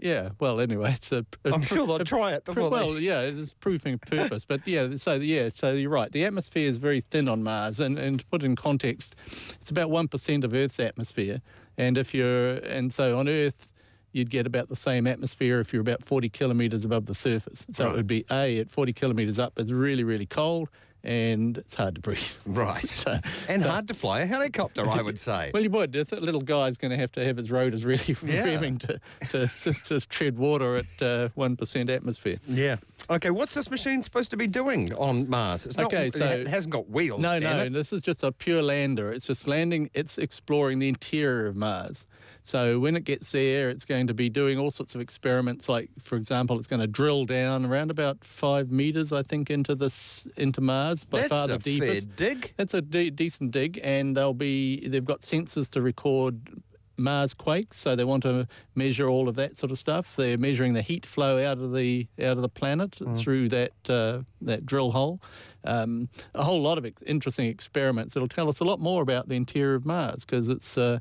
[0.00, 1.24] yeah, well, anyway, it's a.
[1.44, 4.44] a I'm sure they'll a- try it before they- well, yeah, it's proving a purpose.
[4.44, 6.10] But yeah, so yeah, so you're right.
[6.10, 9.90] The atmosphere is very thin on Mars, and, and to put in context, it's about
[9.90, 11.40] one percent of Earth's atmosphere.
[11.76, 13.72] And if you're and so on Earth,
[14.12, 17.64] you'd get about the same atmosphere if you're about 40 kilometres above the surface.
[17.72, 19.52] So it would be a at 40 kilometres up.
[19.58, 20.68] It's really really cold
[21.04, 22.18] and it's hard to breathe.
[22.46, 22.86] Right.
[22.88, 25.50] So- And so- hard to fly a helicopter, I would say.
[25.54, 25.92] well, you would.
[25.92, 28.46] This little guy's going to have to have his rotors really Yeah.
[28.46, 32.38] revving to, to, to, to tread water at uh, 1% atmosphere.
[32.46, 32.76] yeah.
[33.10, 35.64] Okay, what's this machine supposed to be doing on Mars?
[35.64, 37.20] It's not, Okay, so- it hasn't got wheels.
[37.20, 37.72] No, no, it.
[37.72, 39.12] this is just a pure lander.
[39.12, 42.06] It's just landing, it's exploring the interior of Mars.
[42.48, 45.68] So when it gets there, it's going to be doing all sorts of experiments.
[45.68, 49.74] Like, for example, it's going to drill down around about five meters, I think, into
[49.74, 51.04] this into Mars.
[51.04, 52.08] By That's far the a deepest.
[52.08, 52.54] fair dig.
[52.58, 54.88] It's a de- decent dig, and they'll be.
[54.88, 56.62] They've got sensors to record
[56.96, 60.16] Mars quakes, so they want to measure all of that sort of stuff.
[60.16, 64.20] They're measuring the heat flow out of the out of the planet through that uh,
[64.40, 65.20] that drill hole.
[65.64, 69.28] Um, a whole lot of ex- interesting experiments It'll tell us a lot more about
[69.28, 71.00] the interior of Mars because it's uh,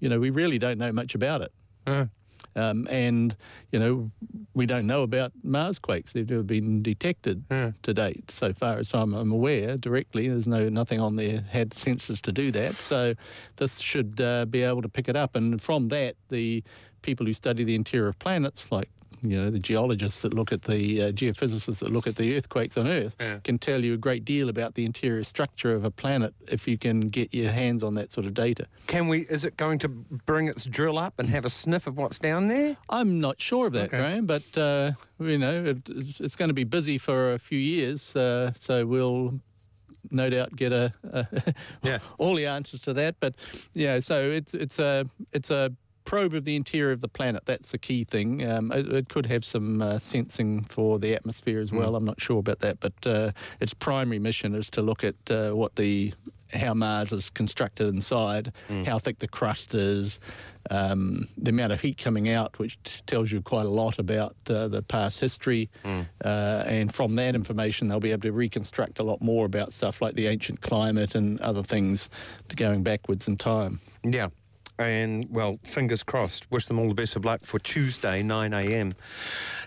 [0.00, 1.52] you know we really don't know much about it.
[2.56, 3.36] Um, and
[3.72, 4.10] you know
[4.54, 7.44] we don't know about Mars quakes; they've never been detected
[7.82, 9.76] to date, so far as I'm, I'm aware.
[9.76, 12.74] Directly, there's no nothing on there had sensors to do that.
[12.74, 13.14] So
[13.56, 16.62] this should uh, be able to pick it up, and from that, the
[17.02, 18.88] people who study the interior of planets, like
[19.24, 22.76] you know the geologists that look at the uh, geophysicists that look at the earthquakes
[22.76, 26.34] on Earth, can tell you a great deal about the interior structure of a planet
[26.48, 28.66] if you can get your hands on that sort of data.
[28.86, 29.20] Can we?
[29.22, 32.48] Is it going to bring its drill up and have a sniff of what's down
[32.48, 32.76] there?
[32.90, 33.98] I'm not sure of that, Okay.
[33.98, 37.58] Graeme, but uh, you know it, it's it's going to be busy for a few
[37.58, 39.40] years, uh, so we'll
[40.10, 41.26] no doubt get a, a
[41.82, 41.98] Yeah.
[42.18, 43.16] all the answers to that.
[43.20, 43.34] But
[43.72, 45.72] yeah, so it's it's a it's a
[46.04, 47.44] probe of the interior of the planet.
[47.46, 48.46] That's the key thing.
[48.48, 51.96] Um, it, it could have some uh, sensing for the atmosphere as well.
[51.96, 55.50] I'm not sure about that, but uh, its primary mission is to look at uh,
[55.52, 56.12] what the
[56.52, 58.52] how Mars is constructed inside,
[58.86, 60.20] how thick the crust is,
[60.70, 64.36] um, the amount of heat coming out, which t- tells you quite a lot about
[64.48, 65.68] uh, the past history.
[65.84, 70.00] Uh, and from that information, they'll be able to reconstruct a lot more about stuff
[70.00, 72.08] like the ancient climate and other things
[72.54, 73.80] going backwards in time.
[74.04, 74.28] Yeah.
[74.78, 76.50] And well, fingers crossed.
[76.50, 78.94] Wish them all the best of luck for Tuesday, 9 a.m.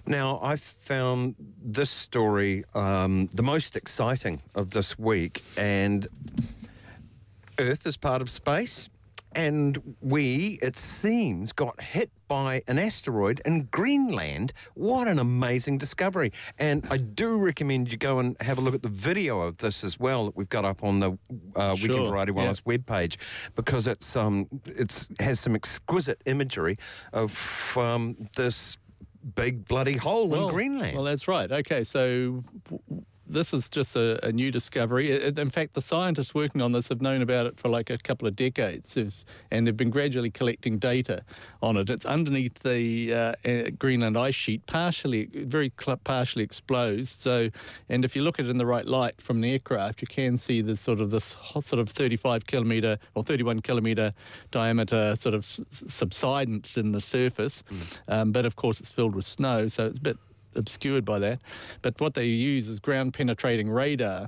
[0.05, 6.07] Now, I found this story um, the most exciting of this week, and
[7.59, 8.89] Earth is part of space.
[9.37, 14.51] And we, it seems, got hit by an asteroid in Greenland.
[14.73, 16.31] What an amazing discovery.
[16.57, 19.83] And I do recommend you go and have a look at the video of this
[19.83, 21.11] as well that we've got up on the
[21.55, 22.47] uh, Weekend Sure, Variety yeah.
[22.47, 23.17] Wellness webpage
[23.55, 26.77] because it's um it's has some exquisite imagery
[27.13, 28.79] of um, this
[29.35, 30.95] big bloody hole in Greenland.
[30.95, 31.51] Well, that's right.
[31.51, 35.11] Okay, so w- this is just a, a new discovery.
[35.37, 38.27] In fact, the scientists working on this have known about it for like a couple
[38.27, 38.97] of decades,
[39.51, 41.23] and they've been gradually collecting data
[41.61, 41.89] on it.
[41.89, 47.19] It's underneath the uh, uh, Greenland ice sheet, partially, very cl- partially exposed.
[47.19, 47.49] So,
[47.89, 50.37] and if you look at it in the right light from an aircraft, you can
[50.37, 54.13] see this sort of this sort of 35 kilometre or 31 kilometre
[54.51, 57.63] diameter sort of s- subsidence in the surface.
[58.07, 60.17] Um, but of course, it's filled with snow, so it's a bit
[60.57, 61.39] obscured by that.
[61.81, 64.27] But what they use is ground penetrating radar.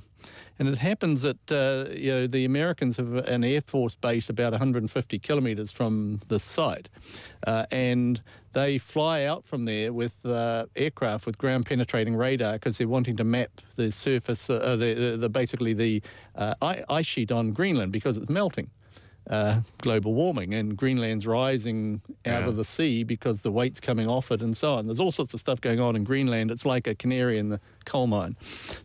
[0.57, 4.51] And it happens that uh, you know the Americans have an air force base about
[4.51, 6.89] 150 kilometres from the site,
[7.47, 12.77] uh, and they fly out from there with uh, aircraft with ground penetrating radar because
[12.77, 16.01] they're wanting to map the surface, uh, the, the, the basically the
[16.35, 16.55] uh,
[16.89, 18.69] ice sheet on Greenland because it's melting
[19.29, 24.31] uh, global warming and Greenland's rising out of the sea because the weight's coming off
[24.31, 24.87] it and so on.
[24.87, 26.49] There's all sorts of stuff going on in Greenland.
[26.49, 28.35] It's like a canary in the coal mine.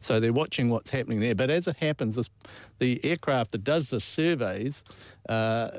[0.01, 1.35] So they're watching what's happening there.
[1.35, 2.29] But as it happens, this,
[2.79, 4.85] the aircraft that does the surveys
[5.29, 5.71] uh,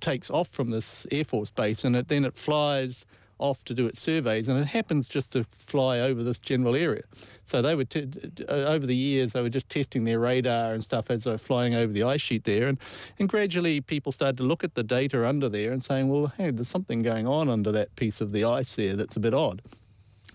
[0.00, 3.06] takes off from this Air Force base and it, then it flies
[3.38, 7.02] off to do its surveys and it happens just to fly over this general area.
[7.46, 8.08] So they were, t-
[8.48, 11.38] uh, over the years, they were just testing their radar and stuff as they were
[11.38, 12.68] flying over the ice sheet there.
[12.68, 12.78] And,
[13.18, 16.50] and gradually people started to look at the data under there and saying, well, hey,
[16.50, 19.62] there's something going on under that piece of the ice there that's a bit odd.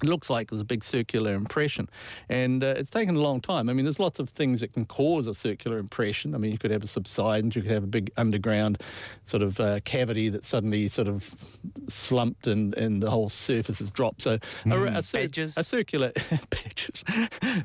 [0.04, 1.90] It looks like there's a big circular impression.
[2.28, 3.70] And uh, it's taken a long time.
[3.70, 6.36] I mean, there's lots of things that can cause a circular impression.
[6.36, 8.82] I mean, you could have a subsidence, you could have a big underground
[9.24, 11.34] sort of uh, cavity that suddenly sort of
[11.88, 14.24] slumped and, and the whole surface has dropped.
[14.24, 15.58] So a, a, cir- Badges.
[15.58, 16.12] a circular
[16.50, 17.04] badges,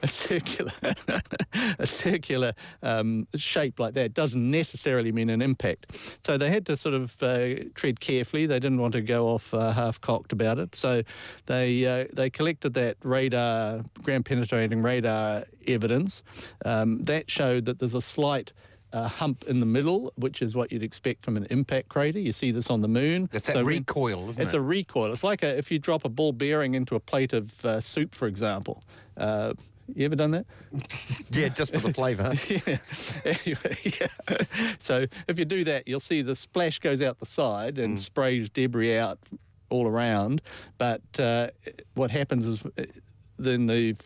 [0.03, 0.72] a circular
[1.79, 2.53] a circular
[2.85, 6.20] um, shape like that doesn't necessarily mean an impact.
[6.24, 8.46] So they had to sort of uh, tread carefully.
[8.46, 10.77] They didn't want to go off uh, half cocked about it.
[10.77, 11.03] So
[11.46, 16.22] they uh, they collected that radar ground penetrating radar evidence.
[16.62, 18.52] Um, that showed that there's a slight
[18.92, 22.18] uh, hump in the middle, which is what you'd expect from an impact crater.
[22.18, 23.30] You see this on the moon.
[23.32, 24.58] That's that So recoil, isn't it's it?
[24.58, 25.10] a recoil.
[25.10, 28.14] It's like a, if you drop a ball bearing into a plate of uh, soup,
[28.14, 28.84] for example.
[29.16, 29.54] Uh,
[29.94, 30.44] you ever done that?
[31.32, 32.34] yeah, just for the flavour.
[32.48, 32.76] yeah.
[33.24, 34.36] Anyway, yeah.
[34.80, 38.50] So if you do that, you'll see the splash goes out the side and sprays
[38.50, 39.18] debris out
[39.70, 40.42] all around.
[40.78, 41.48] But uh,
[41.94, 42.85] what happens is uh,
[43.38, 43.96] then the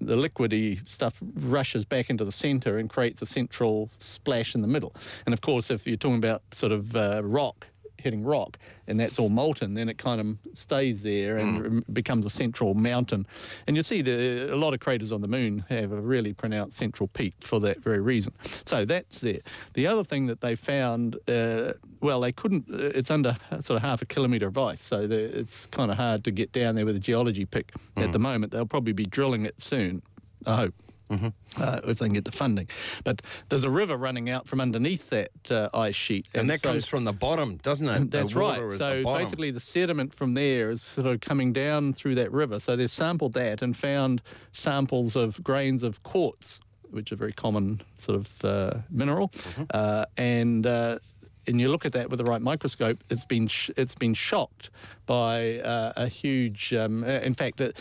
[0.00, 4.68] the liquidy stuff rushes back into the centre and creates a central splash in the
[4.68, 4.94] middle.
[5.26, 7.66] And of course, if you're talking about sort of uh, rock
[8.00, 12.26] hitting rock, and that's all molten, then it kind of stays there and rem- becomes
[12.26, 13.26] a central mountain.
[13.66, 16.76] And you see the, a lot of craters on the moon have a really pronounced
[16.76, 18.32] central peak for that very reason.
[18.64, 19.40] So that's there.
[19.74, 23.82] The other thing that they found, uh, well, they couldn't, uh, it's under sort of
[23.82, 26.86] half a kilometre of ice, so the, it's kind of hard to get down there
[26.86, 28.52] with a geology pick at the moment.
[28.52, 30.02] They'll probably be drilling it soon,
[30.46, 30.74] I hope.
[31.10, 32.68] Uh, if they can get the funding.
[33.04, 36.28] But there's a river running out from underneath that uh, ice sheet.
[36.34, 38.10] And that so- comes from the bottom, doesn't it?
[38.10, 38.70] that's right.
[38.70, 42.60] So the basically, the sediment from there is sort of coming down through that river.
[42.60, 47.80] So they've sampled that and found samples of grains of quartz, which are very common
[47.96, 49.28] sort of uh, mineral.
[49.28, 49.62] Mm-hmm.
[49.70, 50.98] Uh, and uh,
[51.50, 54.70] and you look at that with the right microscope, it's been sh- it's been shocked
[55.06, 56.72] by uh, a huge.
[56.72, 57.72] Um, in fact, uh,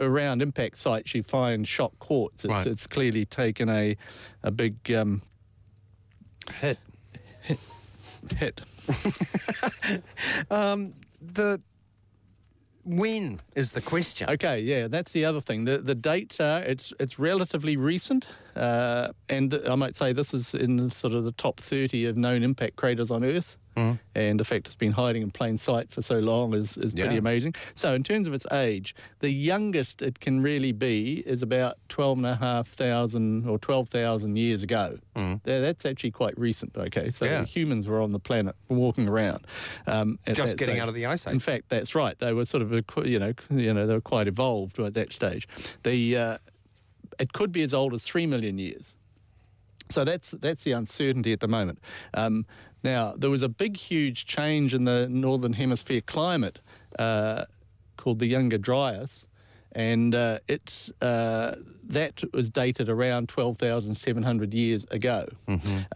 [0.00, 2.44] around impact sites, you find shock quartz.
[2.44, 2.66] It's, Right.
[2.66, 3.96] it's clearly taken a
[4.42, 5.22] a big um,
[6.60, 6.78] hit.
[8.36, 8.60] hit.
[11.20, 11.60] The
[12.84, 14.30] when is the question?
[14.30, 15.64] Okay, yeah, that's the other thing.
[15.64, 18.26] The the dates are it's it's relatively recent,
[18.58, 22.42] uh, and I might say this is in sort of the top thirty of known
[22.42, 23.56] impact craters on Earth.
[24.16, 27.14] And the fact it's been hiding in plain sight for so long is, is pretty
[27.14, 27.18] Yeah.
[27.20, 27.54] amazing.
[27.74, 33.46] So, in terms of its age, the youngest it can really be is about 12,500
[33.48, 34.98] or 12,000 years ago.
[35.14, 37.10] Tha- That's actually quite recent, okay?
[37.10, 37.44] So, Yeah.
[37.44, 39.46] humans were on the planet walking around.
[39.86, 40.82] Um, Just getting stage.
[40.82, 41.34] out of the ice age.
[41.34, 42.18] In fact, that's right.
[42.18, 42.72] They were sort of,
[43.06, 45.46] you know, you know, they were quite evolved at that stage.
[45.82, 46.38] The uh,
[47.18, 48.94] it could be as old as three million years.
[49.90, 51.78] So that's that's the uncertainty at the moment.
[52.14, 52.46] Um,
[52.84, 56.60] now there was a big, huge change in the northern hemisphere climate
[56.98, 57.44] uh,
[57.96, 59.26] called the Younger Dryas,
[59.72, 65.26] and uh, it's uh, that was dated around twelve thousand seven hundred years ago,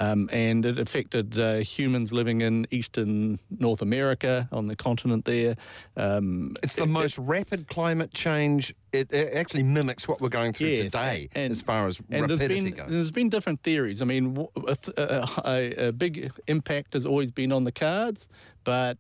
[0.01, 5.57] um, and it affected uh, humans living in eastern North America on the continent there.
[5.97, 8.75] Um, It's the most rapid climate change.
[8.93, 12.29] It, it actually mimics what we're going through Yes, today, and- as far as and
[12.29, 12.91] there's rapidity been goes.
[12.91, 14.03] there's been different theories.
[14.03, 17.73] I mean, w- a, th- a, a, a big impact has always been on the
[17.73, 18.29] cards,
[18.65, 18.99] but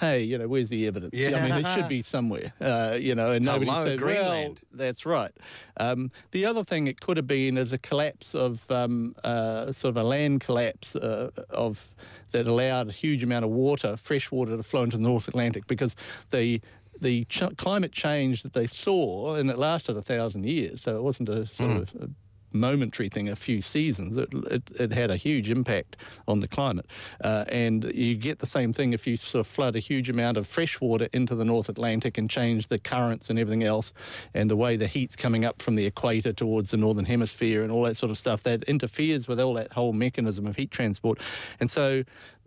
[0.00, 1.12] hey, you know, where's the evidence?
[1.14, 1.36] Yeah.
[1.36, 4.60] I mean, it should be somewhere, uh, you know, and nobody Hello, said, well, Greenland.
[4.72, 5.32] that's right.
[5.78, 9.90] Um, the other thing it could have been is a collapse of um, uh, sort
[9.90, 11.88] of a land collapse uh, of
[12.32, 15.66] that allowed a huge amount of water, fresh water, to flow into the North Atlantic
[15.66, 15.94] because
[16.30, 16.60] the
[17.00, 21.02] the ch- climate change that they saw, and it lasted a thousand years, so it
[21.02, 21.76] wasn't a sort Hmm.
[21.78, 22.08] of a
[22.54, 24.16] momentary thing, a few seasons.
[24.16, 26.86] It, it, it had a huge impact on the climate.
[27.22, 30.36] Uh, and you get the same thing if you sort of flood a huge amount
[30.36, 33.92] of fresh water into the North Atlantic and change the currents and everything else,
[34.32, 37.72] and the way the heat's coming up from the equator towards the Northern Hemisphere and
[37.72, 38.42] all that sort of stuff.
[38.44, 41.20] That interferes with all that whole mechanism of heat transport.
[41.60, 42.04] And so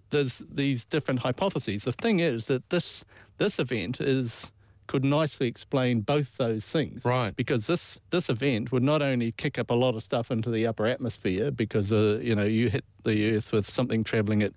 [0.10, 1.84] there's these different hypotheses.
[1.84, 3.04] The thing is that this
[3.38, 4.52] this event is
[4.88, 7.04] could nicely explain both those things.
[7.06, 7.36] Right.
[7.36, 10.66] Because this this event would not only kick up a lot of stuff into the
[10.66, 14.54] upper atmosphere because uh, you know you hit the Earth with something travelling at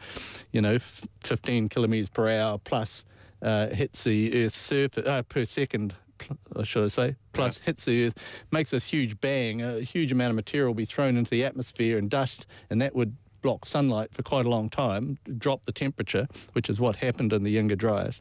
[0.52, 3.04] you know f- 15 kilometres per hour plus
[3.42, 5.94] uh, hits the Earth's surface uh, per second.
[6.18, 7.16] pl- uh, Should I say?
[7.32, 8.18] Plus hits the Earth,
[8.52, 9.62] makes this huge bang.
[9.62, 12.94] A huge amount of material will be thrown into the atmosphere and dust, and that
[12.94, 17.33] would block sunlight for quite a long time, drop the temperature, which is what happened
[17.33, 18.20] in the Younger Dryas.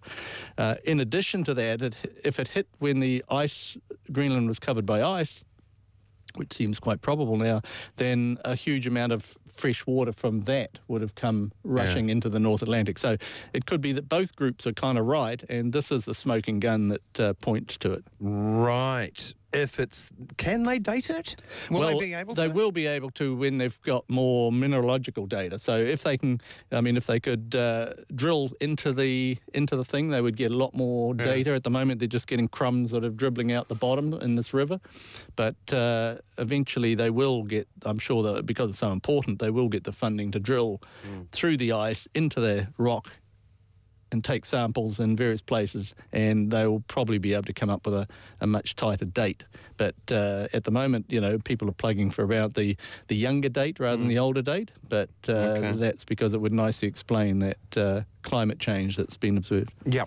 [0.57, 3.77] Uh, in addition to that, it, if it hit when the ice,
[4.11, 5.43] Greenland was covered by ice,
[6.35, 7.61] which seems quite probable now,
[7.97, 12.39] then a huge amount of fresh water from that would have come rushing into the
[12.39, 12.97] North Atlantic.
[12.97, 13.17] So
[13.53, 16.59] it could be that both groups are kind of right, and this is the smoking
[16.59, 18.05] gun that uh, points to it.
[18.19, 19.33] Right.
[19.51, 21.35] If it's, can they date it?
[21.71, 22.41] Will well, they be able To?
[22.41, 25.57] they will be able to when they've got more mineralogical data.
[25.57, 26.39] So if they can,
[26.71, 30.51] I mean, if they could uh, drill into the into the thing, they would get
[30.51, 31.53] a lot more data.
[31.53, 34.53] At the moment, they're just getting crumbs that are dribbling out the bottom in this
[34.53, 34.79] river,
[35.35, 37.67] but uh, eventually they will get.
[37.85, 40.79] I'm sure that because it's so important, they will get the funding to drill
[41.31, 43.17] through the ice into the rock
[44.11, 47.85] and take samples in various places, and they will probably be able to come up
[47.85, 48.07] with a,
[48.41, 49.45] a much tighter date.
[49.77, 52.75] But uh, at the moment, you know, people are plugging for about the,
[53.07, 54.71] the younger date rather than the older date.
[54.87, 55.71] But uh, Okay.
[55.73, 59.71] that's because it would nicely explain that uh, climate change that's been observed.
[59.85, 60.05] Yeah.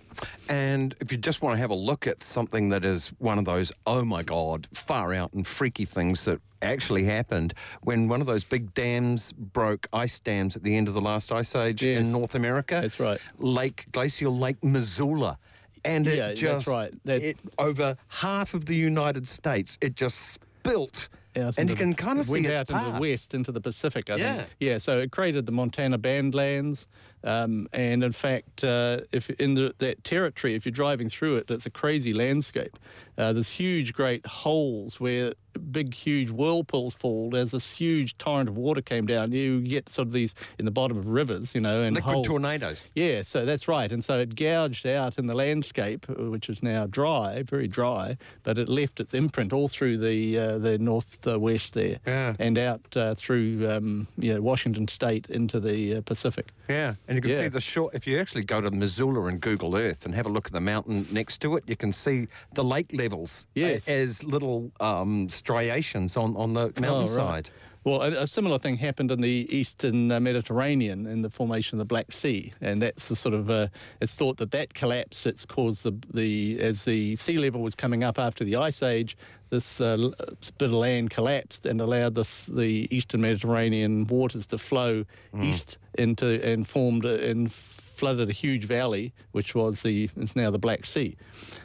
[0.48, 3.44] And if you just want to have a look at something that is one of
[3.44, 8.28] those, oh my God, far out and freaky things that actually happened when one of
[8.28, 12.00] those big dams broke, ice dams at the end of the last ice age Yes.
[12.00, 12.78] in North America.
[12.80, 13.18] That's right.
[13.38, 15.36] Lake, glacial Lake Missoula.
[15.84, 16.94] And Yeah, it that's just, right.
[17.04, 21.94] That- it, over half of the United States, it just spilt out And you can
[21.94, 24.10] it see went its out into the west into the Pacific.
[24.10, 24.34] I Yeah.
[24.36, 24.48] think.
[24.60, 24.78] yeah.
[24.78, 26.86] So it created the Montana Bandlands,
[27.24, 31.50] um, and in fact, uh, if in the, that territory, if you're driving through it,
[31.50, 32.78] it's a crazy landscape.
[33.18, 37.30] Uh, there's huge, great holes where big, huge whirlpools fall.
[37.30, 39.32] There's this huge torrent of water came down.
[39.32, 42.26] You get sort of these in the bottom of rivers, you know, and Liquid holes.
[42.26, 42.84] tornadoes.
[42.94, 43.90] Yeah, so that's right.
[43.90, 48.16] And so it gouged out in the landscape, uh, which is now dry, very dry,
[48.42, 52.34] but it left its imprint all through the uh, the northwest there, Yeah.
[52.38, 56.48] and out uh, through um, you know Washington State into the uh, Pacific.
[56.68, 57.94] Yeah, and you can see the short.
[57.94, 60.60] If you actually go to Missoula and Google Earth and have a look at the
[60.60, 63.86] mountain next to it, you can see the lake levels Yes.
[63.88, 67.50] as little um, striations on, on the mountainside.
[67.84, 71.78] Well, a, a similar thing happened in the eastern uh, Mediterranean in the formation of
[71.80, 73.66] the Black Sea, and that's the sort of uh,
[74.00, 78.04] it's thought that that collapse it's caused the the as the sea level was coming
[78.04, 79.16] up after the ice age.
[79.50, 80.10] This uh,
[80.58, 85.04] bit of land collapsed and allowed this, the eastern Mediterranean waters to flow
[85.38, 87.52] east into and formed and
[87.92, 91.16] flooded a huge valley, which was the it's now the Black Sea,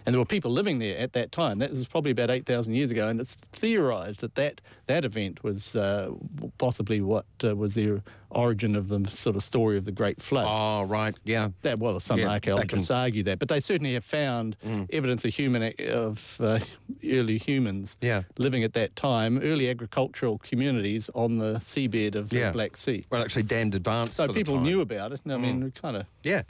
[0.05, 1.59] and there were people living there at that time.
[1.59, 5.43] That was probably about eight thousand years ago, and it's theorised that that, that event
[5.43, 6.11] was uh,
[6.57, 10.45] possibly what uh, was the origin of the sort of story of the Great Flood.
[10.47, 11.49] Oh, right, yeah.
[11.61, 14.55] That well, some Yeah, archaeologists can- argue that, but they certainly have found
[14.91, 16.59] evidence of human of uh,
[17.05, 18.23] early humans Yeah.
[18.37, 23.05] living at that time, early agricultural communities on the seabed of the Black Sea.
[23.09, 24.13] Well, actually, damned advanced.
[24.15, 25.21] So for the people knew about it.
[25.23, 26.43] and I mean, kind of Yeah.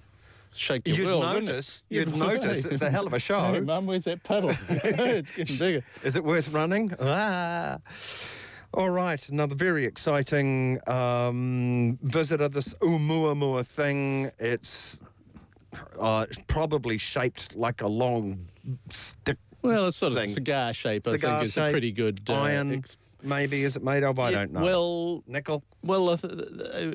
[0.56, 1.84] shake your You'd world, notice.
[1.90, 2.66] You'd notice.
[2.66, 3.40] It's a hell of a show.
[3.54, 4.50] Hey, Mum, where's that puddle?
[4.70, 5.84] it's getting bigger.
[6.04, 6.92] Is it worth running?
[7.00, 7.78] Ah.
[8.78, 12.48] All right, another very exciting um, visitor.
[12.48, 14.30] This Oumuamua thing.
[14.38, 15.00] It's
[16.00, 18.48] uh, probably shaped like a long
[18.92, 19.38] stick.
[19.64, 20.30] Well, it's sort of Thing.
[20.30, 21.08] cigar shape.
[21.08, 22.72] I think it's shape, a pretty good uh, iron.
[22.76, 22.98] ex-
[23.28, 24.18] maybe is it made of?
[24.20, 24.64] I don't know.
[24.64, 25.64] Well, nickel.
[25.84, 26.18] Well, uh,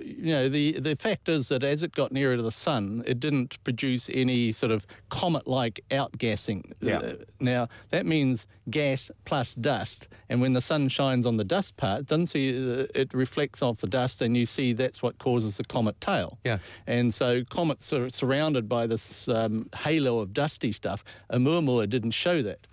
[0.04, 3.20] you know, the, the fact is that as it got nearer to the sun, it
[3.20, 6.72] didn't produce any sort of comet-like outgassing.
[6.80, 6.98] Yeah.
[6.98, 11.76] Uh, now, that means gas plus dust, and when the sun shines on the dust
[11.76, 15.18] part, it doesn't see uh, it reflects off the dust, and you see that's what
[15.18, 16.38] causes the comet tail.
[16.44, 16.58] Yeah.
[16.86, 21.04] And so comets are surrounded by this um, halo of dusty stuff.
[21.32, 22.66] Oumuamua didn't show that.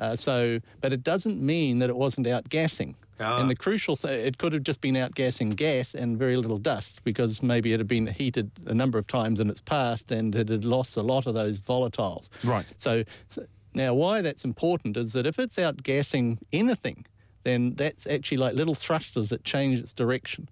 [0.00, 2.94] Uh, so, but it doesn't mean that it wasn't outgassing.
[3.20, 3.40] Ah.
[3.40, 7.04] And the crucial thing, it could have just been outgassing gas and very little dust
[7.04, 10.48] because maybe it had been heated a number of times in its past and it
[10.48, 12.30] had lost a lot of those volatiles.
[12.42, 12.64] Right.
[12.78, 13.44] So, so
[13.74, 17.04] now why that's important is that if it's outgassing anything,
[17.44, 20.48] then that's actually like little thrusters that change its direction.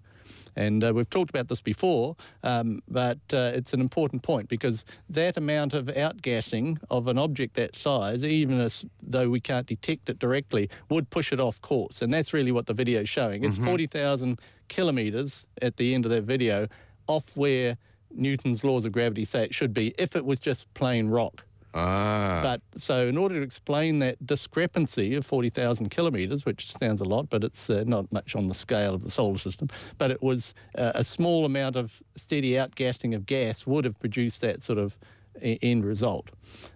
[0.59, 4.83] And uh, we've talked about this before, um, but uh, it's an important point because
[5.09, 10.09] that amount of outgassing of an object that size, even as though we can't detect
[10.09, 12.01] it directly, would push it off course.
[12.01, 13.45] And that's really what the video is showing.
[13.45, 14.37] It's 40,000
[14.67, 16.67] kilometres at the end of that video
[17.07, 17.77] off where
[18.11, 21.45] Newton's laws of gravity say it should be if it was just plain rock.
[21.73, 22.39] Ah.
[22.41, 27.29] But so, in order to explain that discrepancy of 40,000 kilometres, which sounds a lot,
[27.29, 30.53] but it's uh, not much on the scale of the solar system, but it was
[30.77, 34.97] uh, a small amount of steady outgassing of gas would have produced that sort of
[35.41, 36.29] end result.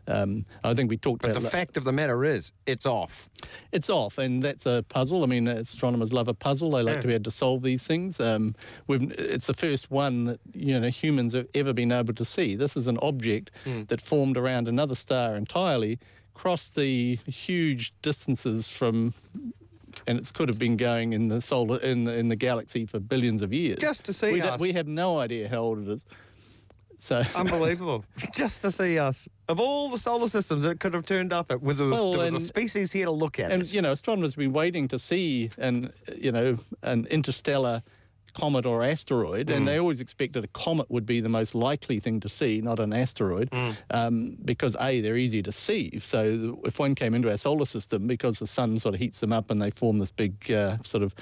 [0.07, 3.29] Um, I think we talked but about the fact of the matter is, it's off.
[3.71, 5.23] it's off, and that's a puzzle.
[5.23, 6.71] I mean, astronomers love a puzzle.
[6.71, 8.19] They like to be able to solve these things.
[8.19, 8.55] Um,
[8.87, 12.55] we've, it's the first one that you know humans have ever been able to see.
[12.55, 13.51] This is an object
[13.87, 15.99] that formed around another star entirely,
[16.33, 19.13] crossed the huge distances from.
[20.07, 22.99] And it could have been going in the solar in the, in the galaxy for
[22.99, 23.77] billions of years.
[23.79, 24.59] Just to see we, us.
[24.59, 26.03] we have no idea how old it is.
[26.97, 28.05] So Unbelievable.
[28.33, 29.27] Just to see us.
[29.49, 32.13] Of all the solar systems that could have turned up, it was, there was, Well,
[32.13, 33.73] there was a species here to look at and it.
[33.73, 37.81] you know astronomers have been waiting to see an you know an interstellar
[38.35, 42.19] comet or asteroid and they always expected a comet would be the most likely thing
[42.19, 43.47] to see not an asteroid
[43.91, 48.07] um, because a they're easy to see so if one came into our solar system
[48.07, 51.03] because the sun sort of heats them up and they form this big uh, sort
[51.03, 51.13] of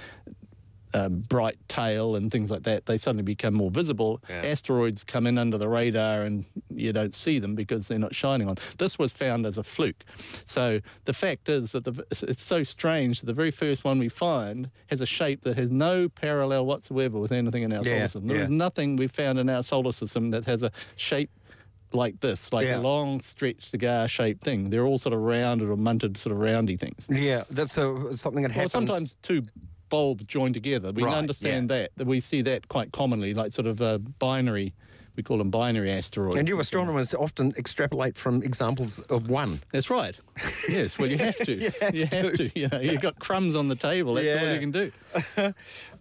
[0.94, 4.22] um, bright tail and things like that, they suddenly become more visible.
[4.30, 4.44] Yeah.
[4.46, 8.48] Asteroids come in under the radar and you don't see them because they're not shining
[8.50, 8.56] on.
[8.78, 10.04] This was found as a fluke.
[10.46, 14.10] So the fact is that the, it's so strange that the very first one we
[14.10, 18.02] find has a shape that has no parallel whatsoever with anything in our Yeah, solar
[18.04, 18.28] system.
[18.28, 18.44] There yeah.
[18.44, 21.30] is nothing we found in our solar system that has a shape
[21.94, 22.80] like this, like Yeah.
[22.80, 24.70] a long stretched cigar shaped thing.
[24.70, 27.06] They're all sort of rounded or munted, sort of roundy things.
[27.10, 28.72] Yeah, that's a, something that Well, happens.
[28.72, 29.42] sometimes two
[29.92, 30.92] bulbs joined together.
[30.92, 31.82] We Right, understand yeah.
[31.84, 31.92] that.
[31.98, 32.08] that.
[32.08, 34.74] We see that quite commonly, like sort of uh, binary
[35.16, 36.38] we call them binary asteroids.
[36.38, 39.60] And you astronomers often extrapolate from examples of one.
[39.72, 40.18] That's right.
[40.70, 41.54] Yes, well, you have to.
[41.94, 42.52] you have, to.
[42.60, 44.14] You know, you've got crumbs on the table.
[44.16, 44.92] That's all you can do.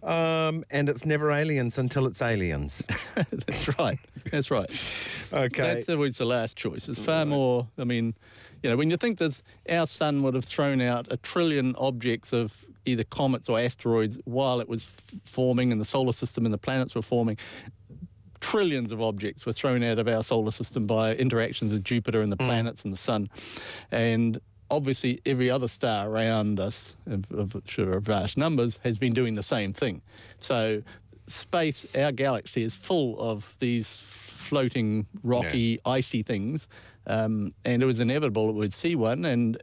[0.03, 2.83] Um, and it's never aliens until it's aliens.
[3.15, 3.99] That's right.
[4.31, 4.67] That's right.
[5.31, 5.75] Okay.
[5.75, 6.89] That's always the last choice.
[6.89, 7.67] It's far more.
[7.77, 8.15] I mean,
[8.63, 12.31] you know, when you think that our sun would have thrown out a trillion objects
[12.33, 16.53] of either comets or asteroids while it was f- forming, and the solar system and
[16.53, 17.37] the planets were forming.
[18.39, 22.31] Trillions of objects were thrown out of our solar system by interactions with Jupiter and
[22.31, 22.45] the mm.
[22.45, 23.29] planets and the sun,
[23.91, 24.39] and
[24.71, 29.13] obviously every other star around us, of, of which there are vast numbers, has been
[29.13, 30.01] doing the same thing.
[30.39, 30.81] So,
[31.27, 36.67] space, our galaxy is full of these floating, rocky, icy things,
[37.07, 39.25] um, and it was inevitable that we'd see one.
[39.25, 39.61] And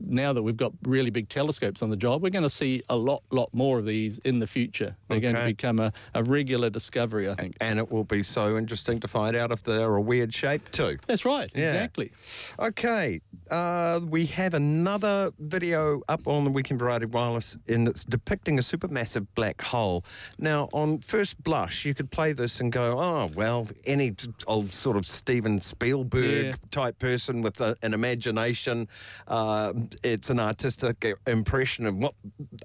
[0.00, 2.96] now that we've got really big telescopes on the job, we're going to see a
[2.96, 4.96] lot, lot more of these in the future.
[5.08, 7.56] They're going to become a, a regular discovery, I think.
[7.60, 10.98] and it will be so interesting to find out if they're a weird shape too.
[11.06, 11.72] That's right, Yeah.
[11.72, 12.12] exactly.
[12.58, 13.20] Okay,
[13.50, 18.62] uh, we have another video up on the Weekend Variety Wireless, and it's depicting a
[18.62, 20.04] supermassive black hole.
[20.38, 24.14] Now, on first blush, you could play this and go, "Oh, well, any
[24.46, 26.54] old sort of Steven Spielberg Yeah.
[26.70, 28.88] type person with a, an imagination,
[29.28, 29.72] uh,
[30.02, 32.14] it's an artistic impression of what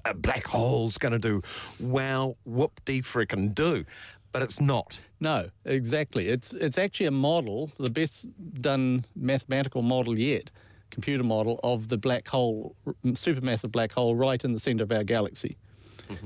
[0.04, 1.42] a black hole's going to do.
[1.80, 3.84] Wow, whoop-de frickin' do."
[4.32, 5.02] But it's not.
[5.20, 6.28] No, exactly.
[6.28, 8.26] It's it's actually a model, the best
[8.60, 10.50] done mathematical model yet,
[10.90, 15.04] computer model of the black hole, supermassive black hole, right in the centre of our
[15.04, 15.56] galaxy.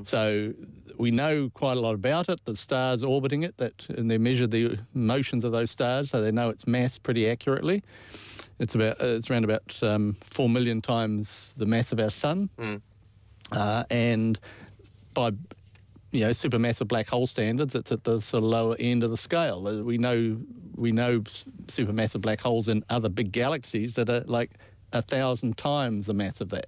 [0.05, 0.53] So
[0.99, 2.45] we know quite a lot about it.
[2.45, 6.32] The stars orbiting it, that and they measure the motions of those stars, so they
[6.32, 7.82] know its mass pretty accurately.
[8.59, 12.49] It's about uh, it's around about um, four million times the mass of our sun,
[13.53, 14.39] uh, and
[15.13, 15.33] by
[16.11, 19.17] you know supermassive black hole standards, it's at the sort of lower end of the
[19.19, 19.67] scale.
[19.69, 20.39] Uh, We know
[20.75, 21.21] we know
[21.67, 24.53] supermassive black holes in other big galaxies that are like
[24.93, 26.67] a thousand times the mass of that.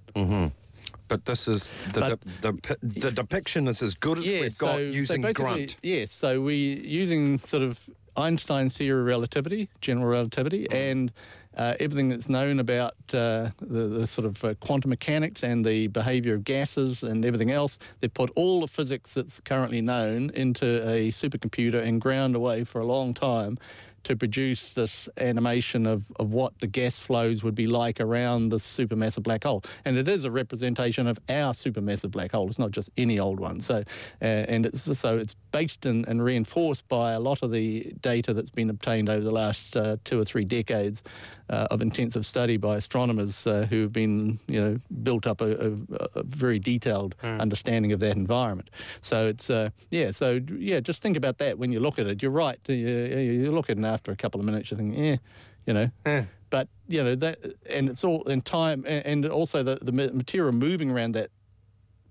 [1.07, 4.79] But this is the, But- the, the, the depiction is as good as we've got
[4.79, 5.77] using basically- grunt.
[5.81, 11.11] Yes, so we using sort of Einstein's theory of relativity, general relativity, and
[11.59, 15.87] uh, everything that's known about uh, the, the sort of uh, quantum mechanics and the
[15.87, 17.77] behaviour of gases and everything else.
[17.99, 22.79] They put all the physics that's currently known into a supercomputer and ground away for
[22.79, 23.57] a long time
[24.03, 28.55] to produce this animation of, of what the gas flows would be like around the
[28.55, 29.61] supermassive black hole.
[29.83, 32.47] And it is a representation of our supermassive black hole.
[32.47, 33.59] It's not just any old one.
[33.59, 33.83] So,
[34.21, 38.33] uh, and it's so it's based in, and reinforced by a lot of the data
[38.33, 41.03] that's been obtained over the last uh, two or three decades
[41.49, 45.75] uh, of intensive study by astronomers uh, who've been, you know, built up a, a,
[46.15, 48.69] a very detailed understanding of that environment.
[49.01, 52.21] So it's, uh, yeah, so yeah, just think about that when you look at it.
[52.21, 52.59] You're right.
[52.67, 55.17] You, you look at it and after a couple of minutes, you think, yeah,
[55.65, 55.89] you know.
[56.05, 56.25] Yeah.
[56.49, 57.37] But you know that,
[57.69, 61.29] and it's all in time, and, also the the material moving around that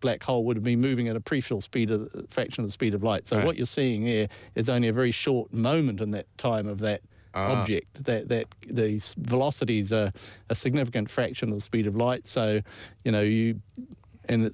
[0.00, 2.94] black hole would have been moving at a appreciable speed of fraction of the speed
[2.94, 3.26] of light.
[3.26, 6.78] So what you're seeing here is only a very short moment in that time of
[6.78, 7.00] that
[7.34, 8.04] object.
[8.04, 10.12] That that these velocities are
[10.48, 12.26] a significant fraction of the speed of light.
[12.26, 12.60] So
[13.04, 13.60] you know you
[14.28, 14.52] and.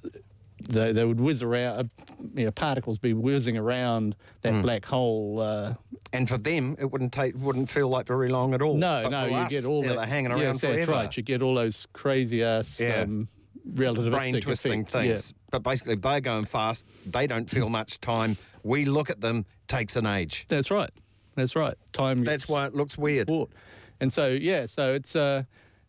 [0.67, 1.89] They, they would whiz around,
[2.33, 5.73] you know, particles be whizzing around that black hole uh,
[6.13, 8.75] And for them, it wouldn't take, wouldn't feel like very long at all.
[8.75, 10.77] no, But no, you us, get all yeah, that hanging around yes, forever.
[10.77, 11.17] That's right.
[11.17, 13.01] You get all those crazy ass Yeah.
[13.01, 13.27] um,
[13.69, 14.95] relativistic brain twisting effect.
[15.05, 15.11] Yeah.
[15.11, 15.33] things.
[15.51, 18.37] But basically, if they're going fast, they don't feel much time.
[18.63, 20.45] We look at them, takes an age.
[20.47, 20.89] That's right.
[21.35, 21.75] That's right.
[21.93, 22.23] Time.
[22.23, 23.27] That's why it looks weird.
[23.27, 23.51] bought.
[23.99, 25.43] And so yeah, so it's uh,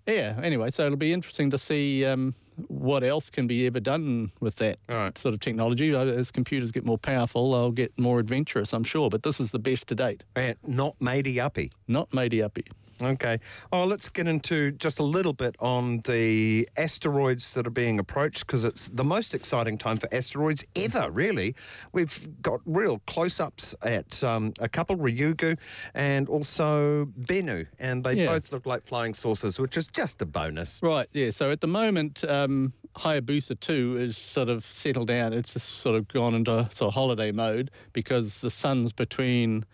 [0.07, 0.39] yeah.
[0.43, 2.35] Anyway, so it'll be interesting to see um,
[2.69, 5.17] what else can be ever done with that Right.
[5.19, 5.95] sort of technology.
[5.95, 9.11] As computers get more powerful, they'll get more adventurous, I'm sure.
[9.11, 10.23] But this is the best to date.
[10.37, 11.71] And not matey uppy.
[11.89, 12.65] Not matey uppy.
[13.03, 13.39] Okay.
[13.73, 18.47] Oh, let's get into just a little bit on the asteroids that are being approached
[18.47, 21.55] because it's the most exciting time for asteroids ever, really.
[21.93, 25.59] We've got real close ups at um, a couple, Ryugu
[25.95, 28.27] and also Bennu, and they Yeah.
[28.27, 30.81] both look like flying saucers, which is just a bonus.
[30.83, 31.31] Right, yeah.
[31.31, 35.33] So at the moment, um, Hayabusa 2 is sort of settled down.
[35.33, 39.65] It's just sort of gone into sort of holiday mode because the sun's between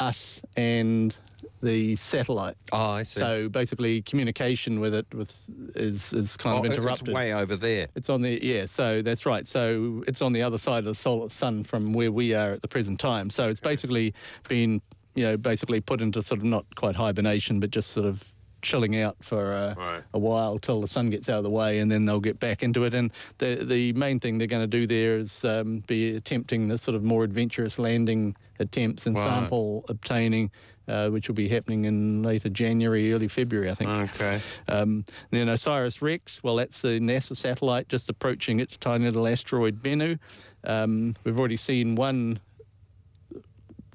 [0.00, 1.14] us and
[1.62, 2.56] the satellite.
[2.72, 3.20] Oh, I see.
[3.20, 7.08] So basically, communication with it with is is kind Oh, of interrupted.
[7.08, 7.88] It's way over there.
[7.94, 9.46] It's on the yeah, so that's right.
[9.46, 12.62] So it's on the other side of the solar sun from where we are at
[12.62, 13.30] the present time.
[13.30, 14.14] So it's basically
[14.48, 14.80] been
[15.14, 18.22] you know basically put into sort of not quite hibernation, but just sort of
[18.60, 20.02] chilling out for uh, Right.
[20.14, 22.62] a while till the sun gets out of the way, and then they'll get back
[22.64, 22.92] into it.
[22.94, 26.76] And the the main thing they're going to do there is um, be attempting the
[26.78, 29.22] sort of more adventurous landing attempts and Right.
[29.24, 30.50] sample obtaining,
[30.88, 33.90] uh, which will be happening in later January, early February, I think.
[33.90, 34.40] Okay.
[34.68, 39.82] Um, then Osiris Rex, well, that's the NASA satellite just approaching its tiny little asteroid
[39.82, 40.18] Bennu.
[40.64, 42.40] Um, we've already seen one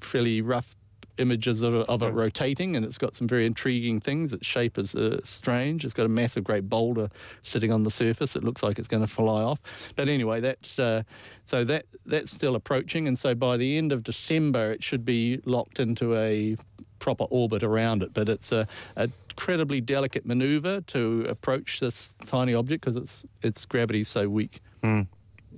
[0.00, 0.76] fairly rough
[1.18, 4.32] images of, it- of it rotating, and it's got some very intriguing things.
[4.32, 5.84] Its shape is uh, strange.
[5.84, 7.08] It's got a massive, great boulder
[7.42, 8.36] sitting on the surface.
[8.36, 9.60] It looks like it's going to fly off.
[9.96, 11.02] But anyway, that's uh,
[11.44, 15.40] so that that's still approaching, and so by the end of December, it should be
[15.44, 16.56] locked into a
[16.98, 18.12] proper orbit around it.
[18.14, 23.66] But it's a, a incredibly delicate manoeuvre to approach this tiny object because its its
[23.66, 24.60] gravity is so weak.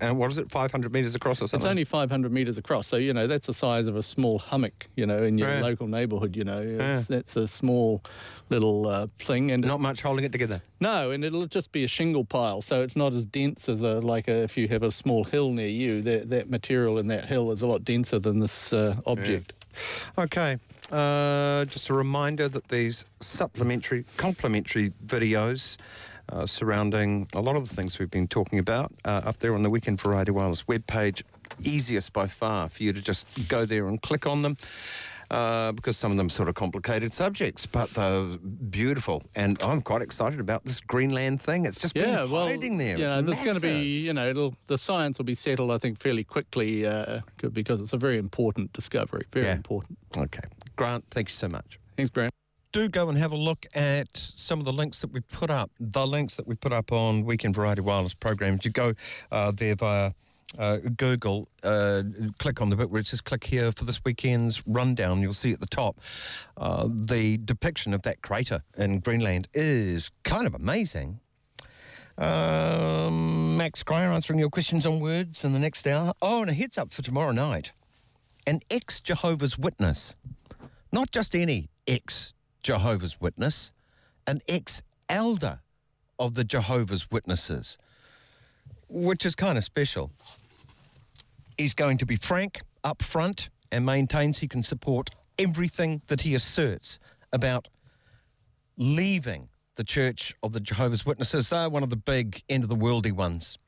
[0.00, 1.64] And what is it, 500 metres across or something?
[1.66, 4.88] It's only 500 metres across, so you know that's the size of a small hummock,
[4.96, 5.60] you know, in your Yeah.
[5.62, 6.36] local neighbourhood.
[6.36, 8.02] You know, it's, that's a small
[8.50, 10.60] little uh, thing, and Not much holding it together.
[10.80, 14.00] no, and it'll just be a shingle pile, so it's not as dense as a
[14.00, 16.02] like a, if you have a small hill near you.
[16.02, 19.52] That that material in that hill is a lot denser than this uh, object.
[20.18, 20.58] Okay.
[20.92, 25.76] Uh, just a reminder that these supplementary, complementary videos
[26.30, 29.62] uh, surrounding a lot of the things we've been talking about uh, up there on
[29.62, 31.22] the Weekend Variety Wireless webpage.
[31.62, 34.56] Easiest by far for you to just go there and click on them.
[35.28, 38.36] Uh, because some of them sort of complicated subjects, but they're
[38.70, 41.66] beautiful, and I'm quite excited about this Greenland thing.
[41.66, 42.96] It's just Yeah, been well, hiding there.
[42.96, 45.78] you It's there's going to be, you know, it'll the science will be settled, I
[45.78, 47.22] think, fairly quickly uh,
[47.52, 49.24] because it's a very important discovery.
[49.32, 49.56] Very Yeah.
[49.56, 49.98] important.
[50.16, 50.44] Okay,
[50.76, 51.80] Grant, thank you so much.
[51.96, 52.30] Thanks, Brian.
[52.76, 55.70] Do go and have a look at some of the links that we've put up,
[55.80, 58.66] the links that we've put up on Weekend Variety Wireless programs.
[58.66, 58.92] You go
[59.32, 60.12] uh, there via
[60.58, 62.02] uh, Google, uh,
[62.38, 65.22] click on the bit where it says click here for this weekend's rundown.
[65.22, 65.98] You'll see at the top
[66.58, 71.20] uh, the depiction of that crater in Greenland is kind of amazing.
[72.18, 76.12] Um, Max Cryer answering your questions on words in the next hour.
[76.20, 77.72] Oh, and a heads up for tomorrow night.
[78.46, 80.14] An ex Jehovah's Witness
[80.92, 82.32] not just any ex
[82.66, 83.70] Jehovah's Witness,
[84.26, 85.60] an ex elder
[86.18, 87.78] of the Jehovah's Witnesses,
[88.88, 90.10] which is kind of special.
[91.56, 96.98] He's going to be frank, upfront, and maintains he can support everything that he asserts
[97.32, 97.68] about
[98.76, 101.48] leaving the Church of the Jehovah's Witnesses.
[101.48, 103.58] They're one of the big end of the worldy ones.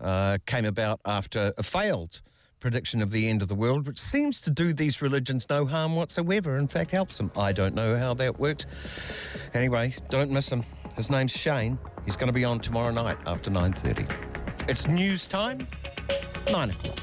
[0.00, 2.22] Uh, came about after a failed
[2.60, 5.96] prediction of the end of the world, which seems to do these religions no harm
[5.96, 6.56] whatsoever.
[6.56, 7.30] In fact, helps them.
[7.36, 8.66] I don't know how that works.
[9.54, 10.64] Anyway, don't miss him.
[10.96, 11.78] His name's Shane.
[12.04, 14.68] He's going to be on tomorrow night after 9:30.
[14.68, 15.66] It's news time.
[16.50, 16.98] Nine o'clock.